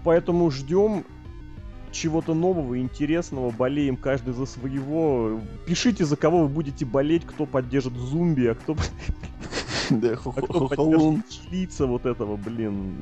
Поэтому 0.02 0.50
ждем 0.50 1.04
чего-то 1.92 2.34
нового, 2.34 2.78
интересного, 2.78 3.50
болеем 3.50 3.96
каждый 3.96 4.34
за 4.34 4.46
своего. 4.46 5.40
Пишите, 5.66 6.04
за 6.04 6.16
кого 6.16 6.42
вы 6.42 6.48
будете 6.48 6.84
болеть, 6.84 7.24
кто 7.24 7.46
поддержит 7.46 7.94
зомби, 7.94 8.46
а 8.46 8.54
кто... 8.54 8.76
Да, 9.88 10.14
а 10.14 10.16
кто 10.16 10.66
поддержит 10.66 11.24
лица 11.52 11.86
вот 11.86 12.06
этого, 12.06 12.36
блин 12.36 12.96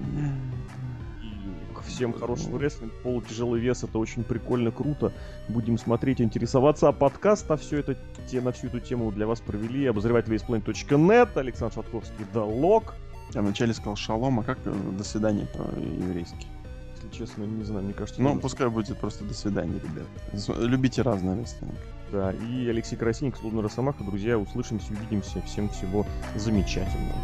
всем 1.87 2.13
хорошего 2.13 2.59
рестлинга, 2.59 2.95
полутяжелый 3.03 3.61
вес, 3.61 3.85
это 3.85 3.99
очень 3.99 4.25
прикольно, 4.25 4.71
круто. 4.71 5.13
Будем 5.49 5.79
смотреть, 5.79 6.21
интересоваться. 6.21 6.89
А 6.89 6.93
подкаст 6.93 7.49
на, 7.49 7.57
все 7.57 7.79
это, 7.79 7.97
те, 8.31 8.41
на 8.41 8.53
всю 8.53 8.69
эту 8.69 8.81
тему 8.81 9.11
для 9.13 9.27
вас 9.27 9.41
провели 9.41 9.87
обозреватель 9.87 10.31
вейсплейн.нет, 10.31 11.37
Александр 11.37 11.75
Шатковский, 11.75 12.25
Далок. 12.33 12.95
Я 13.33 13.43
вначале 13.43 13.75
сказал 13.75 13.97
шалом, 13.97 14.41
а 14.41 14.43
как 14.43 14.59
э, 14.65 14.75
до 14.97 15.05
свидания 15.05 15.47
по-еврейски? 15.47 16.47
Если 16.95 17.09
честно, 17.19 17.45
не 17.45 17.65
знаю, 17.65 17.85
мне 17.85 17.95
кажется... 17.95 18.21
Ну, 18.23 18.39
пускай 18.39 18.69
будет 18.69 18.99
просто 18.99 19.25
до 19.25 19.35
свидания, 19.35 19.81
ребят. 19.81 20.59
Любите 20.59 21.03
разное 21.03 21.37
рестлинг. 21.37 21.75
Да, 22.13 22.33
и 22.33 22.69
Алексей 22.69 22.97
Красильник, 22.97 23.37
Слудный 23.37 23.63
Росомаха. 23.63 24.05
Друзья, 24.05 24.39
услышимся, 24.39 24.93
увидимся. 24.93 25.43
Всем 25.43 25.69
всего 25.69 26.07
замечательного. 26.37 27.19